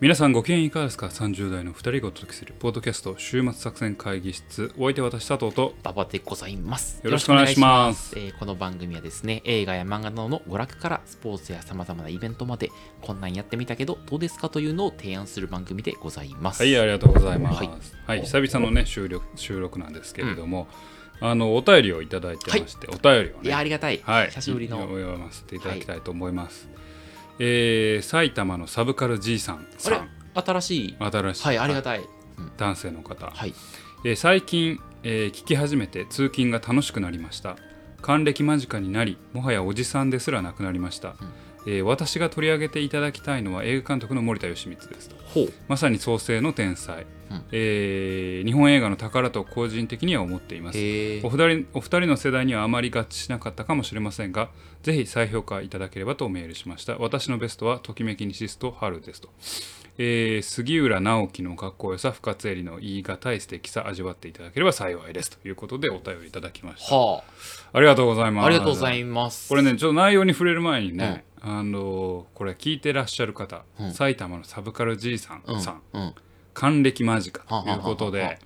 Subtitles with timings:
[0.00, 7.00] 皆さんご機嫌いかがですか ?30 代の2人がお届けするポッドキャスト週末作戦会議室お相手は私佐藤とババでございます。
[7.02, 12.70] よろしくお願いしますよろしくお願いしますえーこの番組はですね、映画や漫画などの娯楽からスポーツや様々なイベントまで、
[13.02, 16.62] こんなんやってみたけど、どうですかというのを提案する番組でございます。
[16.62, 17.70] はいありがとうございますはい
[18.06, 20.68] はい、久々のね収録収録なんですけれども、
[21.18, 24.00] あのお便りをいただいてまして、お便りをねいや、ありがたい。
[24.04, 24.78] はい、久しぶりの。
[24.78, 26.68] 読ませていただきたいと思います、
[27.38, 30.08] えー埼玉のサブカルじいさんさん。
[30.34, 30.96] 新しい？
[30.98, 32.02] 新しい、はい、ありがたい。
[32.56, 33.54] 男性の方、はい。
[34.04, 37.56] えー最近、えー聞き始めて通勤が楽しくなりました。
[38.00, 41.16] 還暦間近になりもはやおじさんですらなくなりました、
[41.70, 45.16] えー私が取り上げていただきたいのは映画監督の森田義満ですと。
[45.68, 47.42] まさに創世の天才、うん。
[47.52, 50.78] えー日本映画の宝と個人的には思っています。
[50.78, 54.48] えお二人お二人の世代にはあまり合致しなかったかもしれませんが
[54.82, 56.96] ぜひ再評価いただければとメールしました。
[56.96, 59.28] 私のベストはときめきにシスト春ですと、
[60.00, 67.24] えー杉浦直樹のかっこよさ深津絵里の言い難い素敵さ味わっていただければ幸いですということでお便りいただきましたは
[67.72, 68.46] ありがとうございますあ。
[68.46, 69.48] ありがとうございます。
[69.48, 75.60] これねちょっと内容に触れる前にね、あのこれ聞いてらっしゃる方、うん埼玉のサブカルじいさんうん。
[75.60, 76.14] さん、うん。
[76.54, 78.38] 還暦間近ということで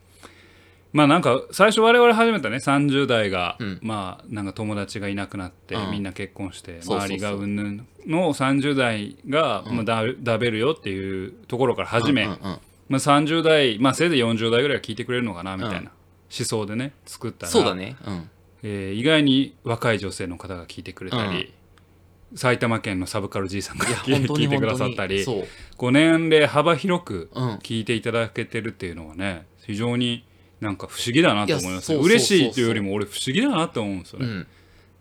[0.93, 15.93] まあなんか最初我々始めたね30代が、うんまあなんか友達がいなくなって、うんみんな結婚してそうそうそう周りがうんぬんの30代が、まあ、だだべるよっていうところから始め、うんうんうんまあ、30代、まあ、せいぜい40代ぐらいは聞いてくれるのかなみたいな
[16.37, 17.97] 思想でね作ったらそうだね。
[18.05, 18.31] うん。
[18.63, 21.53] えー意外に若い女性の方が聞いてくれたり、
[22.35, 24.95] 埼玉県のサブカルじいさんがいや、聞本当に いてくだ本当に。
[24.95, 25.48] さったりそう。
[25.77, 27.55] こう年齢幅広くうん。
[27.57, 30.25] 聞いていただけてるっていうのはね非常に
[30.63, 34.47] なんか不思議だなと思いますい嬉しいというよりも俺不思議だなと思うんですよね、うん。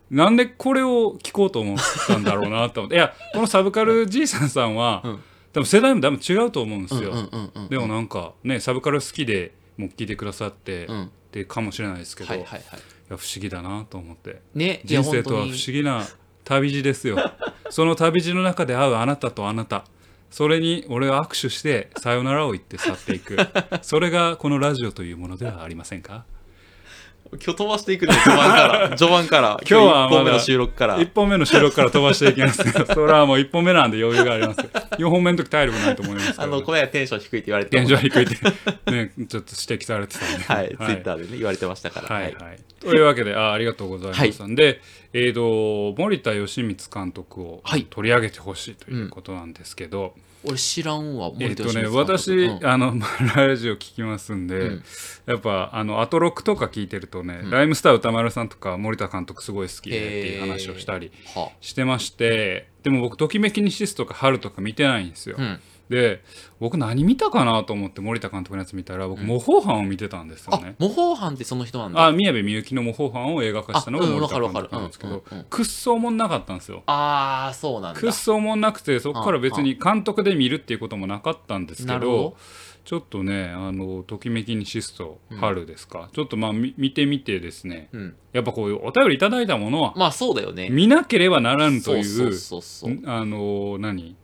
[0.10, 1.78] なんでこれを聞こうと思っ
[2.08, 2.96] たんだろうなと思って。
[2.96, 5.20] いやこのサブカルじいさんさんは、うん。
[5.54, 7.14] 多分世代も多分違うと思うんですよ。
[7.70, 11.04] でもなんかねサブカル好きでもう聞いてくださって、うん。
[11.04, 12.60] ってかもしれないですけど、はいはいはい。
[12.60, 12.64] い
[13.12, 14.42] や不思議だなと思って。
[14.56, 16.08] ね、人生とは不思議な
[16.44, 17.18] 旅路ですよ。
[17.70, 19.86] その旅路の中で会うあなたとあなた
[20.32, 23.38] それに俺は握手してさよならを言って去っていく。
[23.84, 26.26] それがこのラジオというものではありませんか？
[27.34, 28.90] 今日飛ばしていくね、序盤から。
[28.98, 29.60] 序盤から。
[29.62, 31.00] 今日はまだ1本目の収録から。
[31.00, 32.64] 1本目の収録から飛ばしていきます。
[32.64, 34.58] け どそれはもう1本目なんで余裕があります。
[34.58, 34.68] よ
[35.08, 36.44] 4本目の時体力ないと思いますけど。
[36.44, 38.92] あの、この間テンション低いって言われて現も状低いって。
[38.92, 40.44] ねちょっと指摘されてたんで。
[40.44, 42.14] はい、ツイッターでね、言われてましたから。
[42.14, 42.34] はいはい、
[42.82, 44.82] というわけであありがとうございます、で、
[45.14, 47.88] えー、と森田義満監督をはい。
[47.90, 52.68] 取り上げてほしいということなんですけど、俺知らんわ、えっ、とね私、督うん。
[52.68, 54.84] あのまあ ラジオ聞きますんで、うん。
[55.28, 57.50] やっぱあのアトロックとか聞いてるとね、うん。
[57.52, 65.60] ライムスター歌丸さんとか森田監督すごい好きでっていう話をしたりはしてましてでも僕「ときめきにシス」とか「春」とか見てないんですよ、うん。
[65.92, 66.24] で
[66.60, 72.08] 僕何見たかなと思って森田監督のやつ見たら僕模倣犯を見てたんですよあね、、模倣犯ってその人なんだ。
[72.08, 75.46] あ宮部みゆきの模倣犯を映画化したのがあうん森田監督なんですけどうんうんうん。
[75.50, 76.82] くっそおもんなかったんですよ。
[76.86, 78.00] あー、そうなんだ。
[78.00, 82.36] くっそおもんなくてそこから別に監督で見るっていうこともなかったんですけど。
[82.84, 87.90] ちょっとねあのときめきにシストうん春ですか、ちょっとまあみ見てみてですね。
[87.92, 88.16] うん。
[88.34, 90.70] やっぱこういうお便りいただいたものはまあそうだよね。
[90.72, 92.34] 見なければならんという。
[93.06, 94.16] あの何？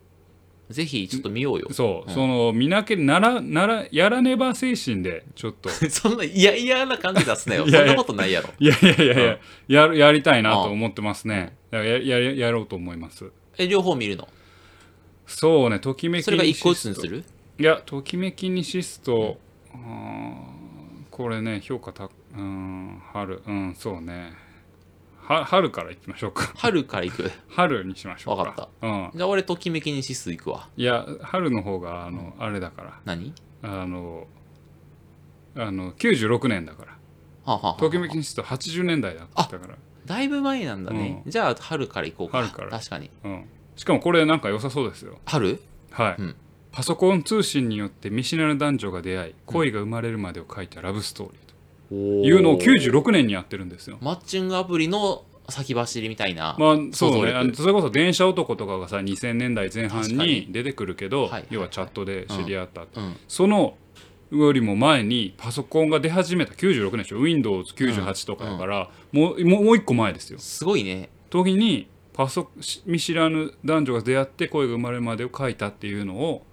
[0.69, 1.67] ぜひちょっと見ようよ。
[1.72, 7.66] そう、うんその見なけならならやらねば精神でちょっと そんな嫌々な感じ出すなよ。
[7.66, 8.50] いやいやそんなことないやろ。
[8.59, 11.55] いやいやいやいや、やるやりたいなと思ってますね。
[11.72, 13.31] やややろうと思います。
[13.57, 14.28] え、両方見るの？
[15.25, 17.23] そうね、ときめきそれが一個ずつにする？
[17.59, 19.38] いや、ときめきにシスト、
[19.73, 20.57] あー
[21.09, 24.34] これね、評価た、うん、春、うん、そうね。
[25.27, 26.51] は春からいきましょうか。
[26.55, 27.31] 春から行く？
[27.49, 28.43] 春にしましょうか。
[28.43, 29.11] わかうん。
[29.13, 30.69] じゃあ俺、ときめきに指数行くわ。
[30.78, 33.34] いや、春の方が、あの、あれだから、何？
[33.61, 34.28] あの、
[35.55, 36.91] あの、96年だから。
[36.91, 36.97] は
[37.46, 39.75] あ、はあはあときめきにシスト80年代だったから。
[40.05, 41.23] だいぶ前なんだね。
[41.28, 42.37] じゃあ、春から行こうか。
[42.40, 43.09] 春から確かに。
[43.23, 43.46] うん。
[43.75, 45.19] しかもこれなんか良さそうですよ。
[45.25, 45.59] 春？
[45.91, 46.35] はい、うん
[46.69, 51.47] パソコン通信によって見知らぬ男女が出会い恋が生まれるまでを書いたラブストーリーと
[51.91, 53.97] いうのを96年にやってるんですよ。
[54.01, 56.55] マッチングアプリの先走りみたいな。
[56.59, 63.17] まあそうねそれこそ電車男とかがさ2000年代前半にに出てくるけど、はい要はチャットで知り合った、うん。
[63.28, 63.78] その
[64.31, 70.40] よりも前にパソコンが出始めた96年でしょ Windows98 とかだから、もうもうもう一個前ですよ。
[70.40, 71.09] すごいね。
[71.29, 72.49] 時にパソ
[72.85, 76.45] 見知らぬ男女が出会って恋が生まれるまでを書いたっていうのを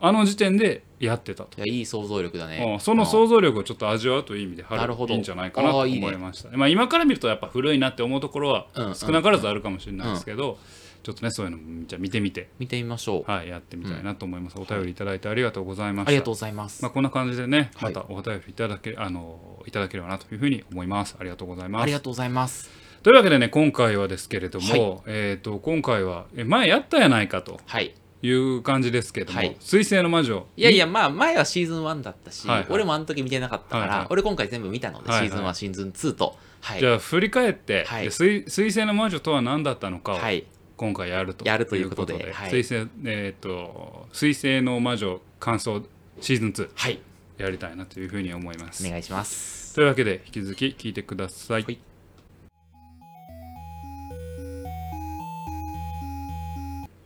[0.00, 1.62] あの時点でやってたと。
[1.62, 2.64] いや、いい想像力だね。
[2.74, 5.14] うんその想像力をちょっと味わうという意味で春なるほど。
[5.14, 8.94] いいんじゃないかなと思いましたまあ、今から見るとやっぱ古いなって思うところはうんうん。
[8.94, 10.58] 少なからずあるかもしれないですけど、
[11.04, 13.30] ちょっとねそういうのもじゃあ見てみて、見てみましょう。
[13.30, 16.82] はい、やってみたいなと思います、お便りいただいてありがとうございました、ありがとうございます。
[16.82, 17.94] まあ、こんな感じでねはい。
[17.94, 21.16] またお便りいただけ,、あのいただければなというふうに思います。
[21.20, 21.82] ありがとうございます。
[21.82, 22.70] ありがとうございます。
[23.02, 25.02] というわけでね今回はですけれども、はい。
[25.06, 27.60] えー、と今回はえ前やったやないかと。
[27.66, 27.94] はい。
[28.26, 29.38] いう感じですけれども。
[29.38, 32.58] はい「水星の魔女」いやいや、まあ、前はシーズン1だったし、はい。
[32.60, 34.06] はい俺もあの時見てなかったから、はいはい。
[34.10, 35.28] 俺今回全部見たので、はいはい。
[35.28, 36.38] シーズン1、シーズン2と。
[36.62, 36.80] はい。
[36.80, 38.04] じゃあ振り返って、はい。
[38.04, 40.44] で水水星の魔女とは何だったのかをはい。
[40.76, 41.44] 今回やると。
[41.44, 42.32] やるということで。
[42.32, 42.50] はい。
[42.50, 45.82] 水星えっ、と水星の魔女感想
[46.20, 47.00] シーズン2はい。
[47.36, 48.86] やりたいなというふうに思います。
[48.86, 49.74] お願いします。
[49.74, 51.64] というわけで引き続き聞いてください、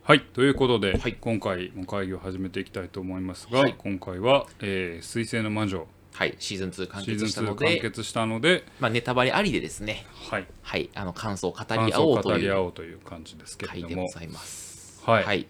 [0.09, 1.17] はいはい、ということで、はい。
[1.21, 3.75] 今回も会議を始めていきたいと思いますが、はい。
[3.77, 5.85] 今回は「えー、水星の魔女。
[6.15, 6.35] はい。
[6.39, 10.89] シーズン2」完シーズン2結したので、完結したので、まあ、ネタバレありでですね、はい、はい。
[10.95, 13.95] あの、感想を語感り合おうというという感じですけれ回ども。
[13.97, 15.03] でございます。
[15.05, 15.23] はい。
[15.23, 15.47] はい。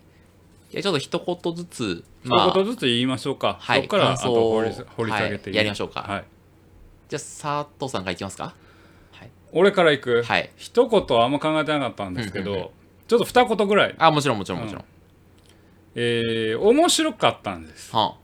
[0.72, 3.84] じゃあちょっと一言ずつ、一言ずつ言いましょうか、はい。
[3.84, 5.56] そこからあと掘り掘り下げてはい。
[5.56, 6.02] やりましょうか。
[6.02, 6.26] はい、
[7.08, 8.54] じゃあ佐藤さんからいきますか？
[9.14, 9.30] はい。
[9.54, 10.52] 俺からいく、はい。
[10.58, 12.74] 一言はあんま考えてなかったんですけど、
[13.10, 14.86] ちょっと二言ぐらい、あ、もちろんもちろんもちろん。
[15.96, 18.16] えー面白かったんですは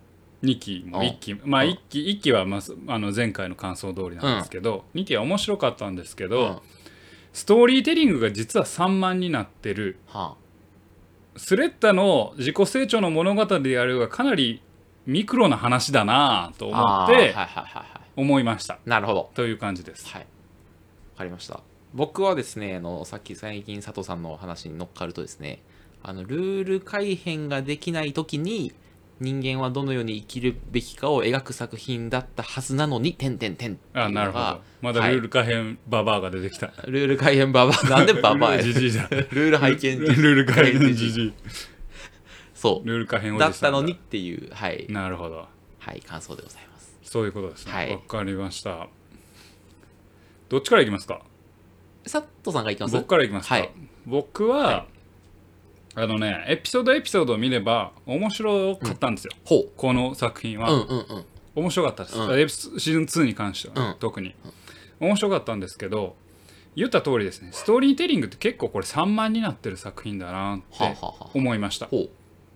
[0.43, 6.27] 2期もうん1期まあうん1期一期はまあすあの前回の感想通りなんですけど、2期は面白かったんですけあ。
[6.27, 6.57] ど、うん
[7.33, 10.35] ストーリーテリングが実は散漫になってるは
[11.35, 14.61] スレッタの自己成長の物語であるがかなり
[15.05, 17.05] ミクロな話だなぁと思あ。
[17.05, 17.35] って。
[18.15, 19.31] 思いましたなるほど。
[19.33, 20.07] という感じです。
[20.07, 20.21] はい。
[20.21, 20.27] わ
[21.17, 21.59] かりました。
[21.95, 25.61] 僕はですね、あの、さっき最近佐藤さんの話に乗っかるとですね、
[26.03, 28.73] あの、ルール改変ができないときに、
[29.21, 34.61] 人間はどのように生きるべきかを描く作品だったはずなのに、点点点っていうあなるほど。
[34.81, 36.73] まだルール可変ババアが出てきた。
[36.85, 37.89] ルール改変ババア。
[37.89, 41.33] なんでババアや ルール拝見ルール可変じじい。
[42.53, 44.85] そルール可変だったのにっていう、はい。
[44.89, 45.47] なるほど。
[45.79, 46.99] はい、感想でございます。
[47.03, 47.71] そういうことですね。
[47.71, 48.89] わ、はいかりました。
[50.49, 51.21] どっちからいきますか？
[52.05, 52.95] 佐藤さんがいきます？
[52.95, 53.71] 僕からいきますか、はい。
[54.05, 54.85] 僕は、はい。
[55.97, 59.71] あのねエピソードエピソードを見れば面白かったんですよ、ほう。
[59.75, 61.25] この作品は、うんうんうん。
[61.55, 62.39] 面白かったです、うん。
[62.39, 63.99] エピソシーズン2に関してはね、うん。
[63.99, 64.35] 特に。
[64.99, 66.15] 面白かったんですけど
[66.75, 71.87] 言った通りですねストーリーテリングって結構これ散漫になってる作品だなっはあ、はてあはあ、思いました。
[71.87, 72.09] ほ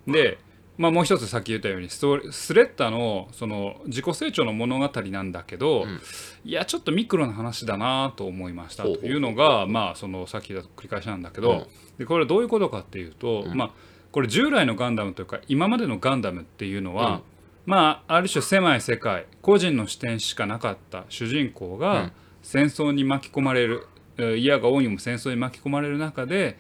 [0.08, 0.12] う。
[0.12, 0.38] で、
[0.80, 2.06] まあ、もう一つさっき言ったようにス
[2.54, 6.00] レッタのその自己成長の物語なんだけど、うん。
[6.46, 8.84] いやちょっとミクロな話だなと思いました。
[8.84, 11.68] というのがまあそのさっき言った繰り返しなんだけど、うん。
[11.98, 13.58] でこれはどういうことかっていうと、うん。
[13.58, 13.72] まあ
[14.14, 17.24] これ従来のガンダムというか今までのガンダムっていうのは、
[17.66, 22.12] まあある種狭い世界個人の視点しかなかった主人公うがん。
[22.42, 23.86] 戦争に巻き込まれる、
[24.18, 26.58] えー嫌が王にも戦争に巻き込まれる中で、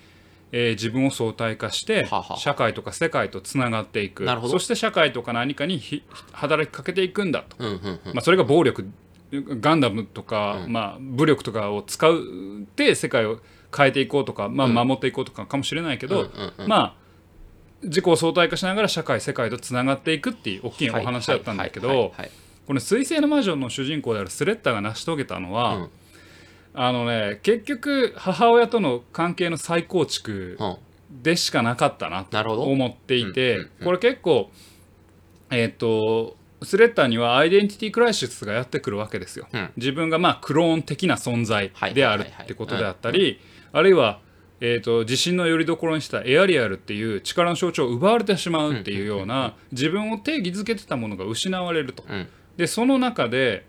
[0.51, 2.07] えー自分を相対化して
[2.37, 4.23] 社会とか世界とつながっていく。
[4.23, 4.53] なるほど。
[4.53, 8.13] そして社会とか何かにひ働きかけていくんだと、うんうんうん。
[8.13, 8.89] まあ、それが暴力。
[9.31, 10.73] ガンダムとか、うん。
[10.73, 12.23] まあ、武力とかを使う
[12.75, 13.39] で世界を
[13.75, 14.73] 変えていこうとか、まあ、うん。
[14.73, 16.67] 守っていこうとかかもしれないけど、うんうんうん。
[16.67, 16.99] まあ
[17.83, 22.13] 自己を相対化しながら社会世界とつながっていくっていう大きいお話だったんだけど
[22.67, 25.89] この「水星の魔女」の主人公であるスレッタが成し遂げたのは、うん
[26.73, 30.77] あのね結局母親との関係の再構築うん
[31.09, 34.51] でしかなかったなと思っていて、これ結構
[35.49, 39.47] えっ、とスレッタにはアイデンティティクライシスがやってくるわけですよ。
[39.51, 39.69] うん。
[39.77, 43.39] 自分がまあクローン的な存在であるってことであったり
[43.71, 44.19] あるいは、
[44.59, 52.03] えー、と自信の拠り所にしたエアリアルっていう力の象徴を奪われてしまうっていうような自分を定義づけてたものが失われると。
[52.07, 52.27] うん。
[52.57, 53.65] でその中で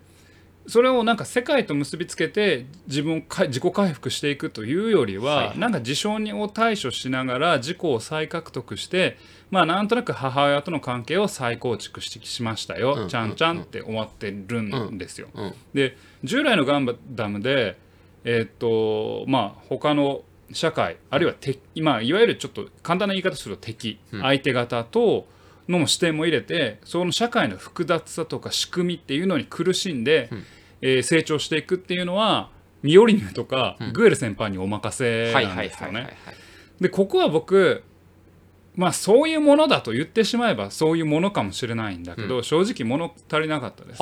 [0.71, 9.17] それをなんか世界と結びつけて自分をか自己回復していくというよりは、なんか事象にを対処しながら自己を再獲得して
[9.49, 15.27] まあなんとなく母親との関係を再構築してしましたよ、うんちゃんちゃんって終わってるんですよ。
[15.33, 17.77] うんで従来のガンダムで
[18.23, 20.21] えーっとまあ他の
[20.53, 24.21] 社会あるいは敵、まあ、いわゆるちょっと簡単な言い方すると敵、うん。
[24.21, 25.27] 相手方と
[25.67, 30.43] の視点も入れてその社会の複雑さとか仕組みっていうのに苦しんで、うん
[30.81, 32.49] えー成長していくっていうのは
[32.81, 33.93] ミオリネとか、うん。
[33.93, 36.17] グエル先輩にお任せはいなんですよね。
[36.79, 37.83] でここは僕
[38.73, 44.01] まあそういうものだと言ってしまえばそういうものかもしれないんだけど、正直物足りなかったです。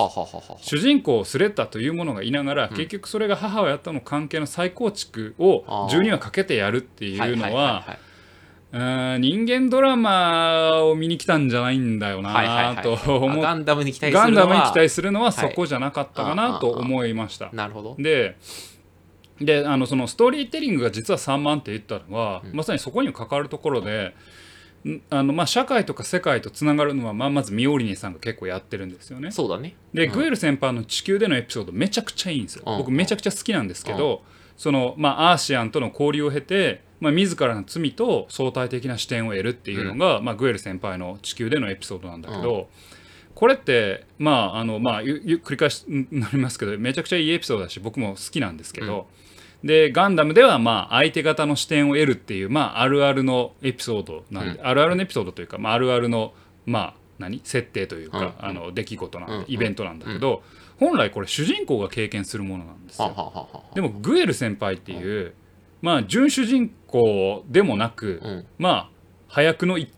[0.62, 6.00] 主人公スレッタというものがいながら、結局それが母親との関係の再構築をあー。
[6.00, 8.09] 12話かけてやるっていうのはい
[8.72, 17.50] うん人間ドラマを見に来たんじゃないんだよないとあ思っガンダムに期待すガンダるのはムに期待するのははいそこじゃなかったかなと思いました。
[17.52, 17.96] なるほど。
[17.98, 18.38] で
[19.42, 22.56] であのそのストーリーテリングが実は3万って言ったのは、うん。
[22.56, 24.14] まさにそこに関わるところで
[24.88, 29.32] んあのまあ社会とか世界とつながるのは、まあ、まずミオリネさんが結構やってるんですよね。
[29.32, 29.76] そうだね。
[29.94, 30.14] で、うん。
[30.14, 32.64] グエル先輩の地球でのエピソードめちゃくちゃいいんですよ。
[32.66, 32.78] うん。
[32.80, 34.22] 僕めちゃくちゃ好きなんですけど、
[34.58, 42.70] そのまあアーシアンとの交流を経て、まあ、自らの罪と相対的な視点を得るっていうのが、まあ、グエル先輩の地球でのエピソードなんだけど、
[43.36, 49.08] これってまああのまあ繰り返しになりますけどめちゃくちゃいいエピソードだし僕も好きなんですけど、
[49.64, 56.34] でガンダムではまあ相手方の視点を得るっていう、まあ、あるあるのエピソードなんで、あるあるのエピソードというか、まあ、あるあるの
[56.66, 58.34] まあ何設定というか、うん。
[58.40, 60.44] あの出来事なイベントなんだけど、
[60.78, 63.64] 本来これ主人公が経験するものなんですはよ。
[63.76, 65.34] でもグエル先輩っていう、
[65.82, 68.46] まあ準主人公でもなく、うん。
[68.58, 68.90] まあ
[69.28, 69.92] 早くのい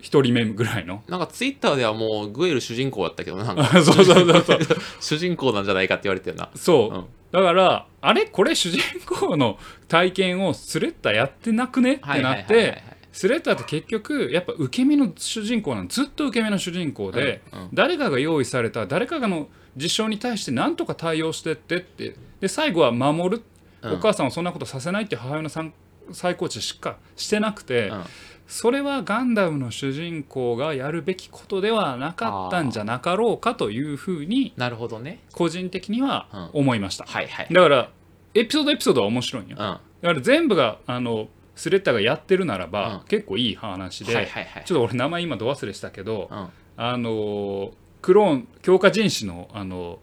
[0.00, 1.02] 一人目ぐらいの。
[1.08, 3.64] なんかツイッターではもうグエル主人公だったけどなんか。
[3.82, 4.58] そうそうそうそう。
[5.00, 6.50] 主人公なんじゃないかって言われてるな。
[6.54, 7.04] そう、うん。
[7.32, 11.94] だからあれこれ主人公の体験をスレッタやってなくね？
[11.94, 12.74] ってはいはないっはいはいはい。
[12.76, 17.68] てスレッタって結局やっぱ受け身の主人公なのずっと受け身の主人公で、うんうん。
[17.72, 23.42] 誰かが用意された誰かがの事象に対して何とか対応してってってで最後は守る、
[23.82, 23.92] うん。
[23.94, 25.72] お母さんはそんなことさせないっていう母親のさん
[26.12, 28.04] 再構築しかしてなくて、うん。
[28.46, 35.20] それはガンダムの主人公がやるべきことではなかったんじゃなかろうかというふうになるほどね。
[35.32, 36.50] 個人的にはうん。
[36.60, 37.48] 思いました、はいはい。
[37.52, 37.90] だから
[38.34, 43.04] エピソードエピソードは面白いんよ、だから全部があのスレッタがやってるならば、うん。
[43.04, 44.62] 結構いい話で、いはいはい。
[44.64, 46.48] ちょっと俺名前今ど忘れしたけど、うん。
[46.76, 50.00] あのクローン強化人士のあの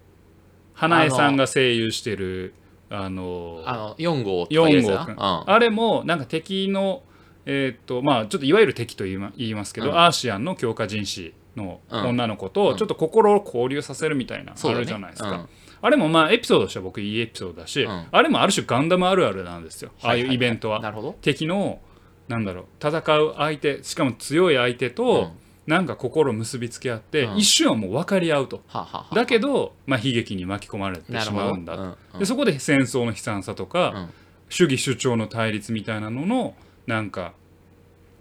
[0.73, 2.55] 花江さんが声優してる
[2.91, 5.15] あのあの4号とかいうやつ4や号くん。
[5.15, 7.03] なあれもなんか敵の
[7.45, 9.97] えーっとまあちょっといわゆる敵と言いますけど、うん。
[9.97, 12.07] アーシアンの強化人士のうん。
[12.09, 12.51] 女の子うん。
[12.51, 15.49] とちょっと心を交流させるみたいな、あるじゃないですか、うん。
[15.81, 18.07] あれもまあエピソードとしては僕いいエピソードだし、うん。
[18.11, 19.91] あれもある種ガンダムあるあるなんですよ。
[20.01, 21.15] ああいうイベントは,、なるほど。
[21.21, 21.79] 敵の
[22.27, 25.40] なんだろう戦う相手しかも強い相手と、うん
[25.71, 27.37] なんか心を結びつけ合って、うん。
[27.37, 28.57] 一瞬はもう分かり合うと。
[28.67, 32.19] はあはあはあだけど、まあ、悲劇に巻き込まれてしまうんだとうんうん。
[32.19, 34.09] でそこで戦争の悲惨さとか、うん。
[34.49, 36.55] 主義主張の対立みたいなのの
[36.87, 37.31] なんか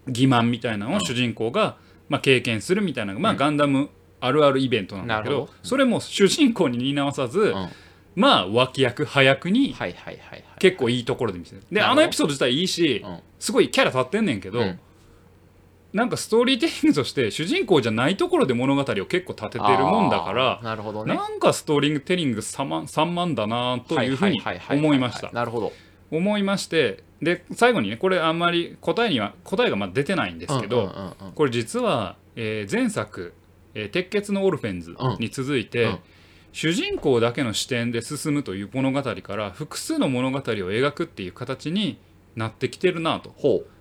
[0.07, 1.00] 欺瞞みたいなのをうん。
[1.00, 1.76] 主人公が、
[2.09, 3.38] まあ、経験するみたいなまあ、うん。
[3.38, 3.90] ガンダム
[4.21, 7.52] あるあるイベントなんだけどそれも主人公に担わさず、
[8.14, 9.75] まあ脇役早役に
[10.59, 11.62] 結構いいところで見せる。
[11.73, 13.19] であのエピソード自体いいしうん。
[13.40, 14.78] すごいキャラ立ってんねんけど、うん
[15.92, 21.14] なんかストーリーテリングとして主人公じゃないところで物語を結構立ててるもんだからなるほどね。
[21.14, 25.30] なんかストーリングテリング3万 ,3 万だなというふうに思いました。
[25.32, 25.73] なるほど。
[26.11, 31.32] 思いましてで最後にねこれあんまり答えには答えがまだ出てないんですけど、うんうんうんうん。
[31.32, 33.35] これ実は、えー前作、
[33.75, 35.99] えー鉄血のオルフェンズ」に続いて、うん。
[36.52, 41.99] 主人公だけの視点で進むという物語から複数の物語を描くっていう形に
[42.35, 43.32] なってきてるなと。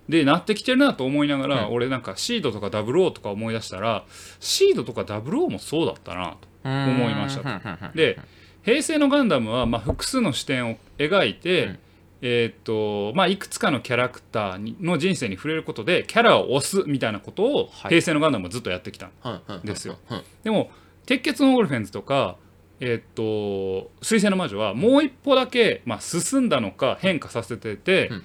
[0.10, 4.06] ほでなってきてるなと思いながら、うん俺なんかシードとかダブル O とか思い出したら
[4.40, 6.48] シードとかダブル O もそうだったなと。
[6.66, 8.20] う思いましたたで
[8.64, 11.80] 平成のガンダムはまあ複数の視点を描いて、うん。
[12.22, 17.90] えーっとまあ、いくつかのキャラクターにの人生に触れることでキャラを押すみたいなことをはい。
[17.92, 19.10] 平成のガンダムはずっとやってきた、
[19.64, 19.98] ですよ。
[20.10, 20.70] うんでも
[21.06, 22.36] 鉄血のオルフェンズとか
[22.82, 28.24] えーっと水星の魔女はもう一歩だけ、まあ、進んだのか変化させてて、うん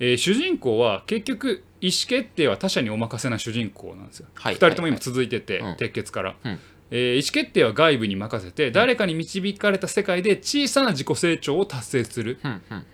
[0.00, 4.54] えー主人公は結局意思決定は他者にお任せな主人公なんですよ、はい。
[4.54, 5.76] 2人とも今続いてて、うん。
[5.76, 6.58] 鉄血から、うん。
[6.90, 12.38] えー意思決定は外部に任せて誰かに導かれた世界で小さな自己成長を達成する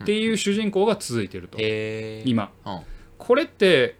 [0.03, 1.59] っていう主人公が続いてると、
[2.29, 2.51] 今。
[2.67, 2.81] うん。
[3.17, 3.97] これって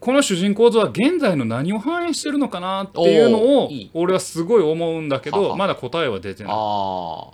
[0.00, 5.48] この主人公像は現在の何を反映してるのかなっていうのを俺はすごい思うんだけはは。
[5.48, 7.30] どまだ答えは出てない、あ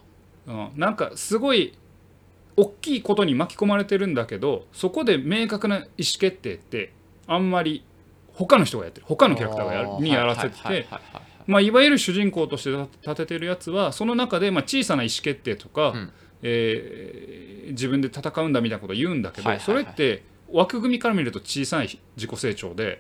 [0.47, 1.75] うん、なんかすごい
[2.61, 5.87] 大きいことに巻き込まれてるんだけどそこで明確な意思
[6.19, 6.93] 決定って
[7.27, 7.85] あんまり
[8.33, 9.07] 他の人がやってる。
[9.07, 10.87] 他あのキャラクターがやるにやらせてて
[11.47, 12.71] まあ、いわゆる主人公として
[13.03, 16.13] 立ててるやつはその中でまあ小さな意思決定とか、うん。
[16.43, 22.99] えー自分で戦うんだみたいなことを言うんだけど、それって枠組みから見ると小さい自己成長で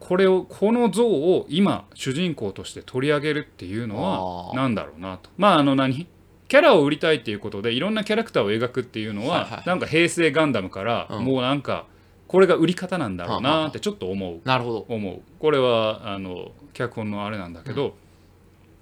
[0.00, 5.30] これをこの像を今主人公として取り上げるっていうのはなんだろうなと。
[5.36, 6.08] まああの何？
[6.48, 9.50] キャラを売りたいっていうことでいろんなキャラクターを描くっていうのは、はいはい。
[9.50, 11.24] はいなんか平成ガンダムから、うん。
[11.24, 11.86] もうなんか
[12.28, 14.40] これが売り方なんだろうなってちょっと思う。
[14.44, 14.86] なるほど。
[14.88, 15.20] 思う。
[15.38, 17.94] これはあの脚本のあれなんだけど、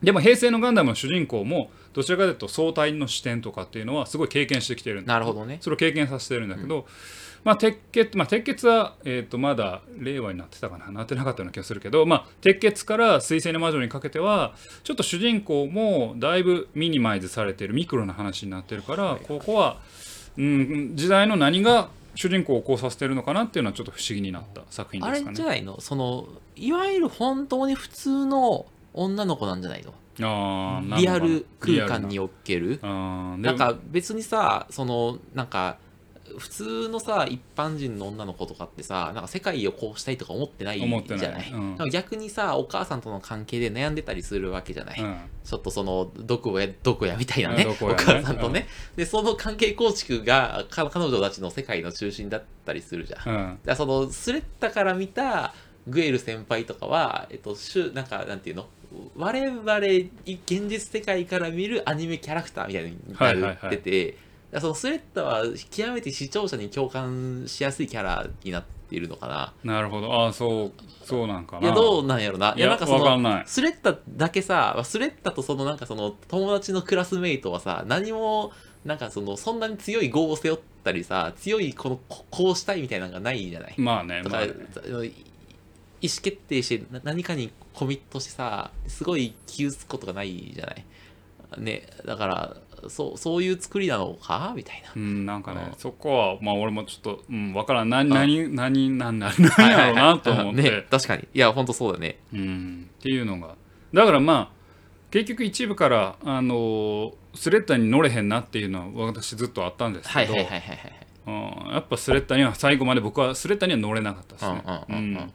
[0.02, 5.58] でも平成のガンダムの主人公もどちらかというと相対の視点とかっていうのはすごい経験してきてるんだなるほどね。
[5.60, 6.86] それを経験させてるんだけど、
[7.44, 10.90] まあ、鉄血、まあ、鉄血は、えー、とまだ令和になってたかな。
[10.90, 19.78] なってなかったような気がするけど、まあ、鉄血から水星の魔女にかけてはちょっと主人公もだいぶミニマイズされてるミクロな話になってるから、ここは、
[20.38, 25.36] うん、時代の何が主人公をこうさせてるのかなっていうのはちょっと不思議になった作品あれですかね。
[25.36, 25.80] じゃないの？
[25.80, 29.92] そのいわゆる本当に普通の女の子なんじゃないの？
[30.20, 32.08] あーリアル空間。
[32.08, 32.78] における。
[32.82, 35.78] なんか別にさそのなんか
[36.38, 41.04] 普通のさ一般人の女の子とかってさなんか世界をこうしたいとか思ってないじゃ思ない。
[41.04, 41.52] ってない？
[41.52, 41.90] うん。
[41.90, 45.16] 逆にさお母さんとの関係で悩んでたりするわけじゃない、うん。
[45.44, 47.76] ちょっとそのどこやどこやみたいなねね。
[47.80, 48.66] お母さんとね、
[48.96, 53.58] でその関係構築がか彼女たちの世界の中心だったりするじゃん、うん。
[53.64, 55.54] らそのスレッタから見た
[55.86, 58.66] グエル先輩とかはえっとしゅなんかなんていうの？
[59.16, 59.76] 我々
[60.24, 64.22] 現実世界から見るアニメキャラクターみたいにはいはいなはいってて、だか
[64.54, 69.52] らそのスレッタは極めて視聴者に共感しやすいキャラになっているのかな。
[69.64, 70.12] なるほど。
[70.12, 70.72] ああそう
[71.04, 71.62] そうなんかな。
[71.62, 72.54] いやどうなんやろな。
[72.56, 73.34] いいやなんかそわかんない。
[73.40, 78.52] のスレッタだけさスレッタとそのなんかその友達のクラスメイトはさ何も
[78.84, 83.74] なんかそのそんなに強い業を背負ったりさ強いこのここうしたいみたいなのがないじゃない？
[83.78, 85.12] まあねだから、まあね。
[86.00, 90.84] 意思決定してな何かにコミットしてさすごい気をつくことがないじゃない？
[91.56, 92.56] ねだから
[92.90, 94.52] そうそういう作りなのか？
[94.56, 94.92] みたいな。
[94.94, 95.78] うん、なんかねうん。
[95.78, 97.88] そこはまあ俺もちょっと、うん、分からん。
[97.88, 101.28] 何何何何何何やろうなと思って、ね確かに。
[101.34, 102.18] いや本当そうだね。
[102.32, 103.56] うん、っていうのが。
[103.92, 104.48] だからまあ
[105.10, 110.92] 結局一部からあのースレッタに乗れへんなっていうのは私ずっとあったんですはいけどはいはいはいはい。
[111.26, 115.32] うんやっぱスレッタには最後まで僕はスレッタには乗れなかったですね、うんうんうんうんうん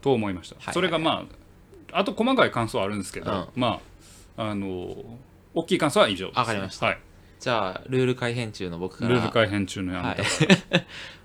[0.00, 0.74] と思いました、はいはい。
[0.74, 1.26] それがま
[1.90, 3.60] ああと細かい感想はあるんですけど、うん。
[3.60, 3.80] ま
[4.36, 5.04] ああのー
[5.56, 6.86] 大きい感想は以上です、わかりました。
[6.86, 6.98] はい、
[7.40, 9.12] じゃあルール改編中の僕から。
[9.12, 10.16] ルール改編中のやめはい。
[10.18, 10.24] た、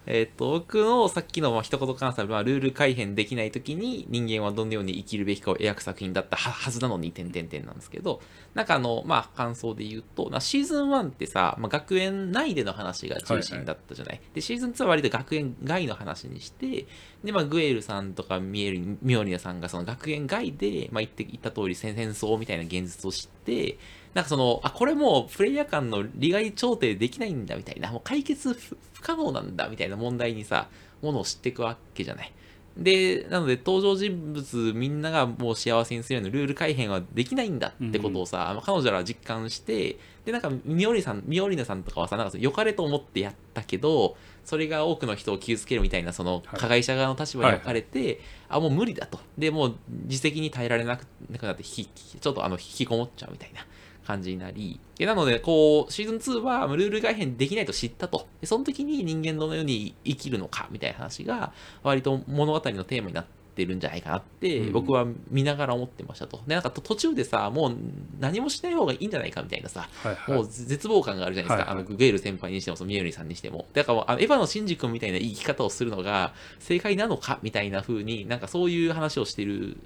[0.07, 8.19] えっと僕のさっきのまあ一言感想はルール改変できない時に人間はどのように生きるべきかを描く作品だったははずなのに点々点なんですけど
[8.55, 16.87] なんかあのまあ感想で言うとなシーズン1ってさ、まあ、学園内での話が中心だったじゃない、でシーズン2は割と学園外の話にして
[17.23, 23.77] で、まあ、グエルさんとかミエルミオリナさんがその学園外で、まあ、言って言った通り戦争みたいな現実を知って
[24.13, 30.69] なんかその、あ、これもうプレイヤー間の利害調停できないんだみたいな、もう解決不不可能なんだみたいな問題にさ、
[31.01, 32.31] ものを知っていくわけじゃない。
[32.77, 49.19] で、なので登場人物みんながもう幸せにするようなルール改変はできないんだってことをさ、まあ彼女らは実感して、で、なんかミオリさん、ミオリナさんとかはさ、なんか良かれと思ってやったけど、それが多くの人を傷つけるみたいな、そのはい加害者側の立場に置かれて、あ、もう無理だと。
[49.37, 49.75] で、もう
[50.05, 53.65] 自責に耐えられなくなくなってちょっとあの引きこもっちゃうみたいな。
[54.05, 58.27] 感じになり、でなので、こう、シーズン2はルール改変できないと知ったと。
[58.39, 66.41] でその時に人間どのように生きるのかみたいな話が、割と物語のテーマになってるんじゃないかなって、うん僕は見ながら思ってましたと。
[66.47, 67.75] で、なんか途中でさ、もう
[68.19, 71.71] 何もしない方がいいんじゃないかみたいなさ、はいはいもう絶望感があるじゃないですか。
[71.71, 73.65] はいはいあのグエル先輩にしても、そのミエルニさんにしても。
[73.73, 79.77] だからあのエヴァのシンジ君みたいな生き方をするのが正解なのかみたいな風に、なんかそういう話をしてる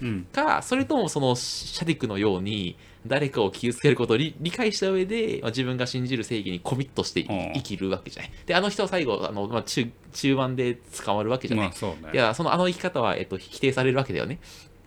[0.00, 8.32] うんか、それともそのシャディクのように誰かを傷つけることを理理解した上で、まあ、自分が信じる正義にコミットして生きるわけじゃない。
[8.46, 11.66] で、あの人は最後、あのまあ、中中盤で捕まるわけじゃない。
[11.66, 14.38] まあそうねいや、そのあの生き方は、えっと、否定されるわけだよね。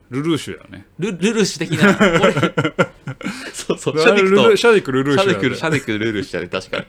[0.09, 1.97] ルルーシュやねルルルシュ的な。
[2.21, 2.33] 俺
[3.53, 6.85] そうそう、シャディクルとルシャディクルルーシュやねシャデクル、シャデクルルールしたね、確かに。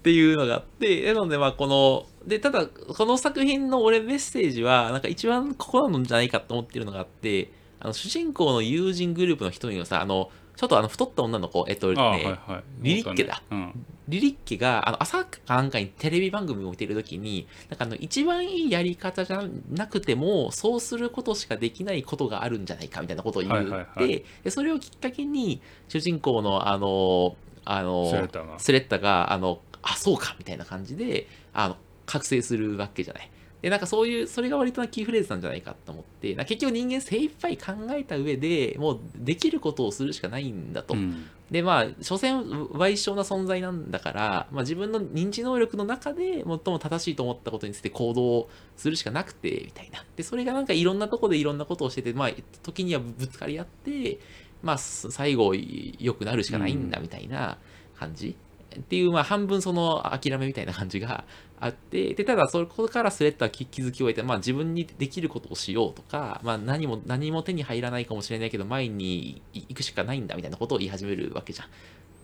[0.00, 7.50] っていうのがあって、なので、まあ、この、で、ただ、この作品の俺メッセージは、なんか一番ここなのじゃないかと思ってるのがあって、
[7.80, 12.64] あの、主人公の友人グループの一人のさ、あの、ちょっとあの、太った女の子、えっと、ね、はいはい。
[12.80, 13.42] リリッケだ。
[13.50, 13.86] うん。
[14.08, 24.24] リリッケが、あの、朝かなんかにテレビ番組を見てるときに、なんかあの、一番いいやり方じゃなくても、そうすることしかできないことがあるんじゃないかみたいなことを言って、はいはいはい。
[24.44, 28.58] でそれをきっかけに、主人公のあの、あの、スレッタが。
[28.58, 33.30] スレッタが、あの、あ、そうかみたいな感じで、あの、覚醒するわけじゃない。
[33.62, 40.94] で、なんかそういう、それが割となキーフレーズなんじゃないかと思って、な結局人間精一杯考えた上でもうできることをするしかないんだと。
[40.94, 41.26] うん。
[41.50, 50.04] でまあ所詮賠償な存在なんだから、まあ、自分の認知能力の中で最も正しいと思ったことについて行動するしかなくてみたいな。
[50.16, 52.30] でそれがなんかいろんなとこでいろんなことをしててまあ
[52.62, 54.20] 時にはぶつかり合って
[54.62, 57.58] まあす最後良くなるしかないんだみたいな
[57.98, 58.36] 感じ、
[58.78, 61.24] っていう、まあ、半分その諦めみたいな感じが
[61.60, 71.68] あって、で、ただ、そこからスレッタは気気づきを得て、まあ、自分にできることをしようとか、まあ、何も、何も手に入らないかもしれないけど、前に行くしかないんだみたいなことを言い始めるわけじゃん。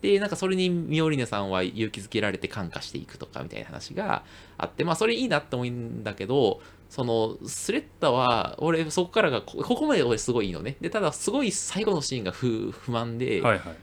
[0.03, 4.25] でなんかそれにミオリネさんは勇気づけられて感化していくとかみたいな話が
[4.59, 13.77] あってまあそれいいなって思うんだけどそのスレッタは俺そこからがこここまで俺すごいいいのねでただすごい最後のシーンが不不満で、はいはい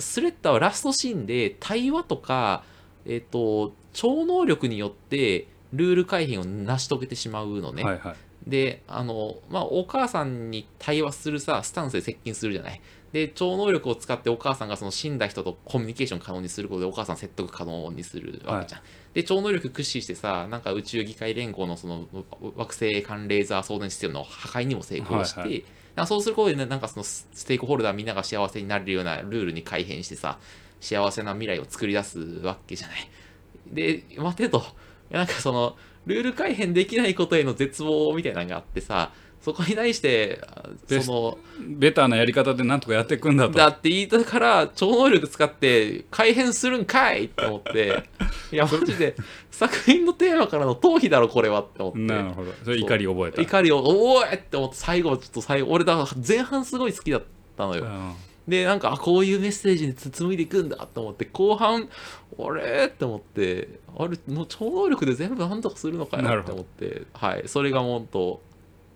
[0.00, 2.64] スレッタはラストシーンで対話とか、
[3.04, 8.16] えっと超能力によってルール改変を成し遂げてしまうのね、はいはい。
[8.46, 12.80] であのまあお母さんに対話するさスタンスで接近するじゃない。
[13.12, 18.82] で超能力を使ってお母さんがその死んだ人とコミュニケーション可能にすることでお母さん説得可能にするわけじゃん、
[19.14, 22.06] で超能力駆使してさなんか宇宙議会連合のその
[22.56, 25.60] 惑星間レーザー送電システムの破壊にも成功して、はいは
[25.94, 30.38] なんかそうすることでねなんかそのスステークホルダーみんなが幸せになれるようなルールに改変してさ
[30.82, 33.10] 幸せな未来を作り出すわけじゃない
[33.72, 34.64] で待てと。
[35.10, 35.76] なんかその
[36.06, 40.40] ルール改変できないことへの絶望みたいなのがあってさそこに対して
[40.88, 43.52] そのベターなやり方でなんとかやっていくんだと。
[43.56, 48.08] だって言いたから超能力使って改変するんかいって思って。
[48.50, 49.14] いやマジで
[49.52, 52.00] 作品のテーマからの逃避だろこれはって思って。
[52.00, 52.52] なるほど。
[52.64, 53.42] それ怒り覚えた。
[53.42, 57.22] 怒りをおーいって思って最後ちょっと最後俺だ前半すごい好きだっ
[57.56, 57.84] たのよ。
[57.84, 58.12] うん
[58.46, 61.88] でなんかあこういうメッセージに紡いでいくんだと思って後半
[62.38, 68.40] あれって思ってあれの超能力で全部なんとかするのかよって思ってはいそれが本当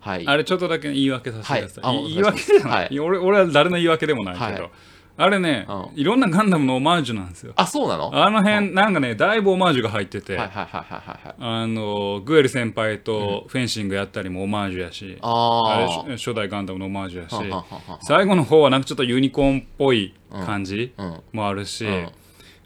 [0.00, 0.26] はい。
[0.26, 3.00] あれちょっとだけ言い訳させてください、はいあ言い訳じゃない、はい。
[3.00, 4.70] 俺俺は誰の言い訳でもないけど、はい
[5.16, 6.00] あれね、うん。
[6.00, 7.52] いろんなガンダムのオマージュなんですよ。
[7.56, 8.10] あそうなの？
[8.12, 11.34] あの辺なんかねだいぶオマージュが入ってて、はいはいはいはいはいはい。
[11.38, 17.34] あのグエル先輩とフェンシングやったりもオマージュやし、ああれ初初代ガンダムのオマージュやし。
[17.34, 21.20] はははは最後の方はなんかちょっとユニコーンっぽい感じうん。
[21.32, 22.08] もあるし、うん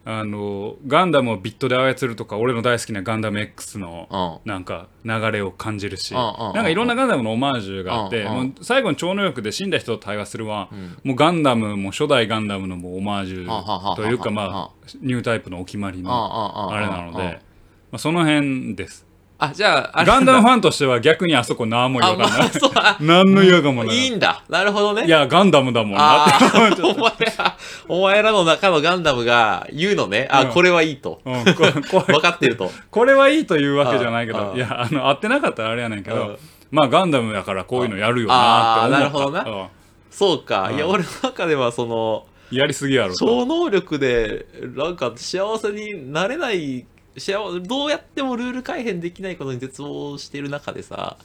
[0.06, 4.50] あのガンダムをビットで操るとか俺の大好きなガンダム X のうん。
[4.50, 10.98] なんか流れを感じるし、なんかいろんなガンダムのオマージュがあって、もう最後に超能力で死んだ人と対話するは、ん。
[11.04, 19.06] もうガンダムも初代ガンダムのもうオマージュというかうんまあニュータイプのお決まりのああれなのうんで、まあ、その辺です。
[19.36, 22.38] あじゃああれガンダムファンとしては逆にあそこ何も違あ和感ない。
[22.38, 23.96] まあ そうあ何の違和感もない。
[23.96, 30.28] いいんだなるほどねいや、ガンダムだもんなって思っちゃっあーお前ら、お前らの中のガンダムが言うのね。
[30.30, 31.20] あ、うんこれはいいと。
[31.24, 31.30] た。
[31.30, 32.70] うん、こ こ分かってると。
[32.90, 36.38] これはいいというわけじゃないけど、いや、あの、合ってなかったらあれやねんけどうん、
[36.70, 38.98] まあ、ガンダムだからこういうのやるよなって思った。
[38.98, 39.68] ああなるほど
[40.10, 40.68] そうか。
[40.70, 43.18] うんいや、俺の中ではその、やりすぎやろと。
[43.18, 46.86] 超能力で、なんか幸せになれない、
[47.16, 51.16] 幸せどうやってもルール改変できないことに絶望してる中でさ、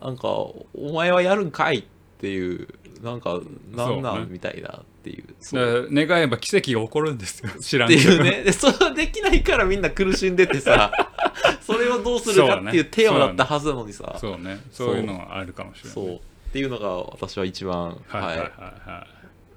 [0.00, 1.84] なんか、お前はやるんかいっ
[2.18, 2.68] ていう、
[3.02, 3.40] なんか、
[3.74, 5.24] なんなんみたいなっていう。
[5.40, 7.50] そうだから願えば奇跡が起こるんですよ。
[7.60, 8.12] 知らんってけど。
[8.12, 8.42] いうね。
[8.44, 10.92] で、それはできないからみんな苦しんでてさ、
[11.62, 14.60] それをどうするかっていうテーマだったはずなのにさ、そうね。
[14.70, 15.92] そういうのはあるかもしれない。
[15.94, 16.14] そう。
[16.14, 16.18] っ
[16.52, 18.44] ていうのが私は一番、はいはいはいは
[18.86, 19.06] は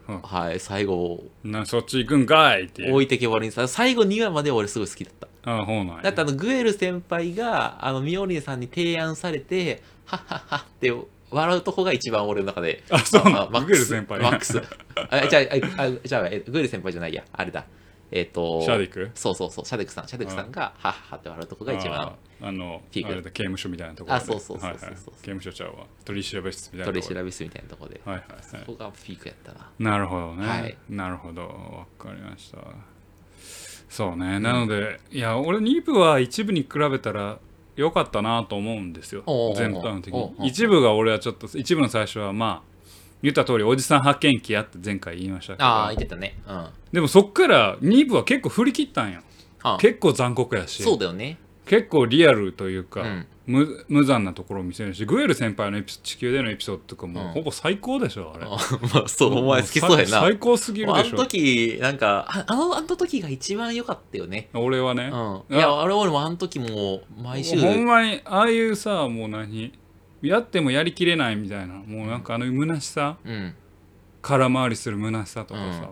[0.07, 2.89] はい、最後、なそっち行くんかいって。
[2.89, 5.27] 置いてけぼりにさ、最後2話まで俺すごい好きだった。
[5.51, 10.93] ああ、ほうなんやだってあの、グエル先輩が、あの、ミオリネさんに提案されて、はっはっはって
[11.29, 14.61] 笑うとこが一番俺の中で、あそうなのあマックスグエル先輩マックス。
[15.09, 17.65] あ、じゃあ、あじゃあ、えグエル先輩じゃないや、あれだ。
[18.11, 19.11] えっ、と、シャディク？
[19.15, 20.07] そうそうそう、シャデクさん。
[20.07, 22.01] シャデクさんが、はっはって笑うとこが一番。
[22.01, 23.31] あ、あの、ピーク。
[23.31, 24.23] 刑務所みたいなところで。
[24.23, 24.71] あそうそうそうそう。
[24.71, 25.85] はいはい刑務所ちゃうわ。
[26.05, 27.21] 取り調べ室みたいな取ところで。
[27.21, 28.01] り調べ室みたいなところで。
[28.05, 28.65] はいはいはい。
[28.65, 29.71] ここがピークやったな。
[29.79, 30.77] なるほどね、はい。
[30.89, 31.41] なるほど。
[31.41, 32.59] わかりました。
[33.89, 37.39] そうね、なのでいや俺2部は一部に比べたら
[37.75, 39.23] 良かったなと思うんですよ。
[39.55, 40.47] 全般的に。
[40.47, 42.76] 一部が俺はちょっと一部の最初はまあ
[43.21, 46.37] 言った通りおじさん発見器やって前回言いましたけああ、言どってたね。
[46.47, 46.55] うん。
[46.55, 49.21] あでもそっから2部は結構振り切ったんよ
[49.79, 51.37] 結構残酷やしそうだよね。
[51.65, 58.49] 結構リアルというか、うん無無残なところを見せるしグエル先輩のエピソ地球でのエピソードとかも、うんほぼ最高でしょあれあ
[58.93, 60.05] まあ、そう、お前好きそうやな。
[60.05, 64.49] さ最高すぎるあのでしょ時、なんか、ああの、あの時が一番良かったよね。
[64.53, 65.55] 俺はね、うん。
[65.55, 69.71] いや、あれ俺もあの時も、毎週、ほんまにああいうさもう何？
[70.27, 71.75] やってもやりきれないみたいな。
[71.75, 73.17] もうなんかあの虚しさ。
[73.23, 73.53] うん。
[74.21, 75.89] 空回りする虚しさとかさ、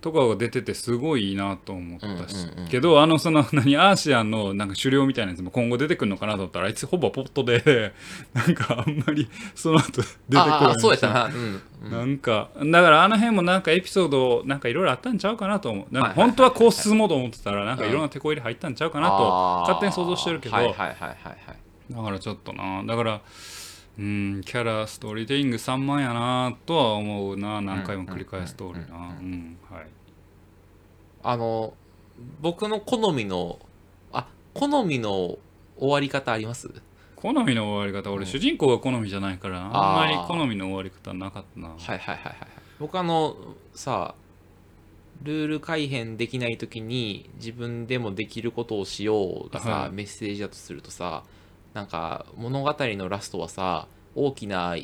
[0.00, 2.68] とかが出ててすごいいいなと思ったし、うんうんうん。
[2.68, 7.92] けどあのその何アーシアンのなんか狩猟みたいなやつも今後出てくるのかなと思ったらあいつほぼポットで
[8.32, 10.48] なんかあんまりその後出てこない。
[10.48, 11.24] ああ、そうやったな。
[11.26, 11.32] うん。
[11.32, 15.94] うんなんかだからあの辺もなんかエピソードなんかいろいろあったんちゃうかなと思う。
[15.94, 21.67] なんか本当はこう進もうと思ってたらなんかいろんな手こ入れ入ったんちゃうかなと勝手に想像してるけど、はいはいはいはいはい。
[21.90, 22.84] だからちょっとな。
[22.84, 23.20] だから
[23.98, 27.60] うんキャラストーリーテリング3万やなとは思うな。
[27.60, 29.16] 何回も繰り返す通りな。
[31.22, 31.74] あの、
[32.40, 33.58] 僕の好みの、
[34.12, 35.38] あ、好みの
[35.76, 36.70] 終わり方あります？
[37.16, 38.12] 好みの終わり方？
[38.12, 38.26] 俺うん。
[38.30, 41.68] 主人公が好みじゃないからあんまり好みの終わり方なかったな。
[41.68, 42.36] はいはいはいはい。
[42.78, 43.36] 僕あの、
[43.74, 44.14] さ、
[45.24, 49.90] ルール改変できない時に自分でもできることをしようがさ、はい。
[49.90, 51.24] メッセージだとするとさ
[51.74, 54.76] なんか物語のラストはさ大きな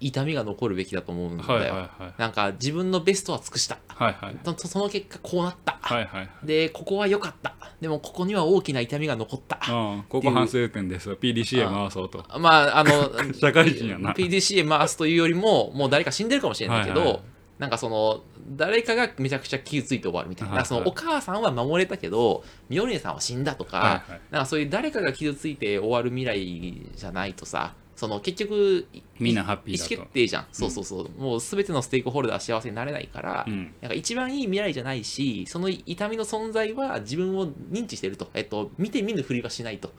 [0.00, 2.14] 痛みが残るべきだと思うんだよ、はいはいはい。
[2.16, 3.78] なんか自分のベストは尽くした。
[3.88, 4.36] はいはい。
[4.56, 6.28] そその結果こうなった、はいはい。
[6.42, 7.54] でここは良かった。
[7.80, 10.04] でもここには大きな痛みが残った、うん。
[10.08, 12.24] ここ反省点です PDCA 回そうと。
[12.38, 14.14] まああの 社会人やな。
[14.14, 17.20] PDCA 回すというよりももう誰か死んでるかもしれないけど、はいはい
[17.60, 18.24] なんかその
[18.56, 20.66] 誰かがめちゃくちゃ傷ついて終わるみたいな,、はいはい。
[20.66, 24.20] そのお母さんは守れたけどミオリネさんは死んだとか,、はいはい。
[24.30, 31.10] なんかそういう誰かが傷ついて終わる未来じゃないとさその結局いみんなハッピー意思決定じゃん、そうそうそう。
[31.20, 33.74] もう全てのステークホルダー幸せになれないから、うん。
[33.82, 39.92] なんか一番いい未来じゃないしその痛みの存在は自分を認知してると、えっと、見て見ぬふりはしないと。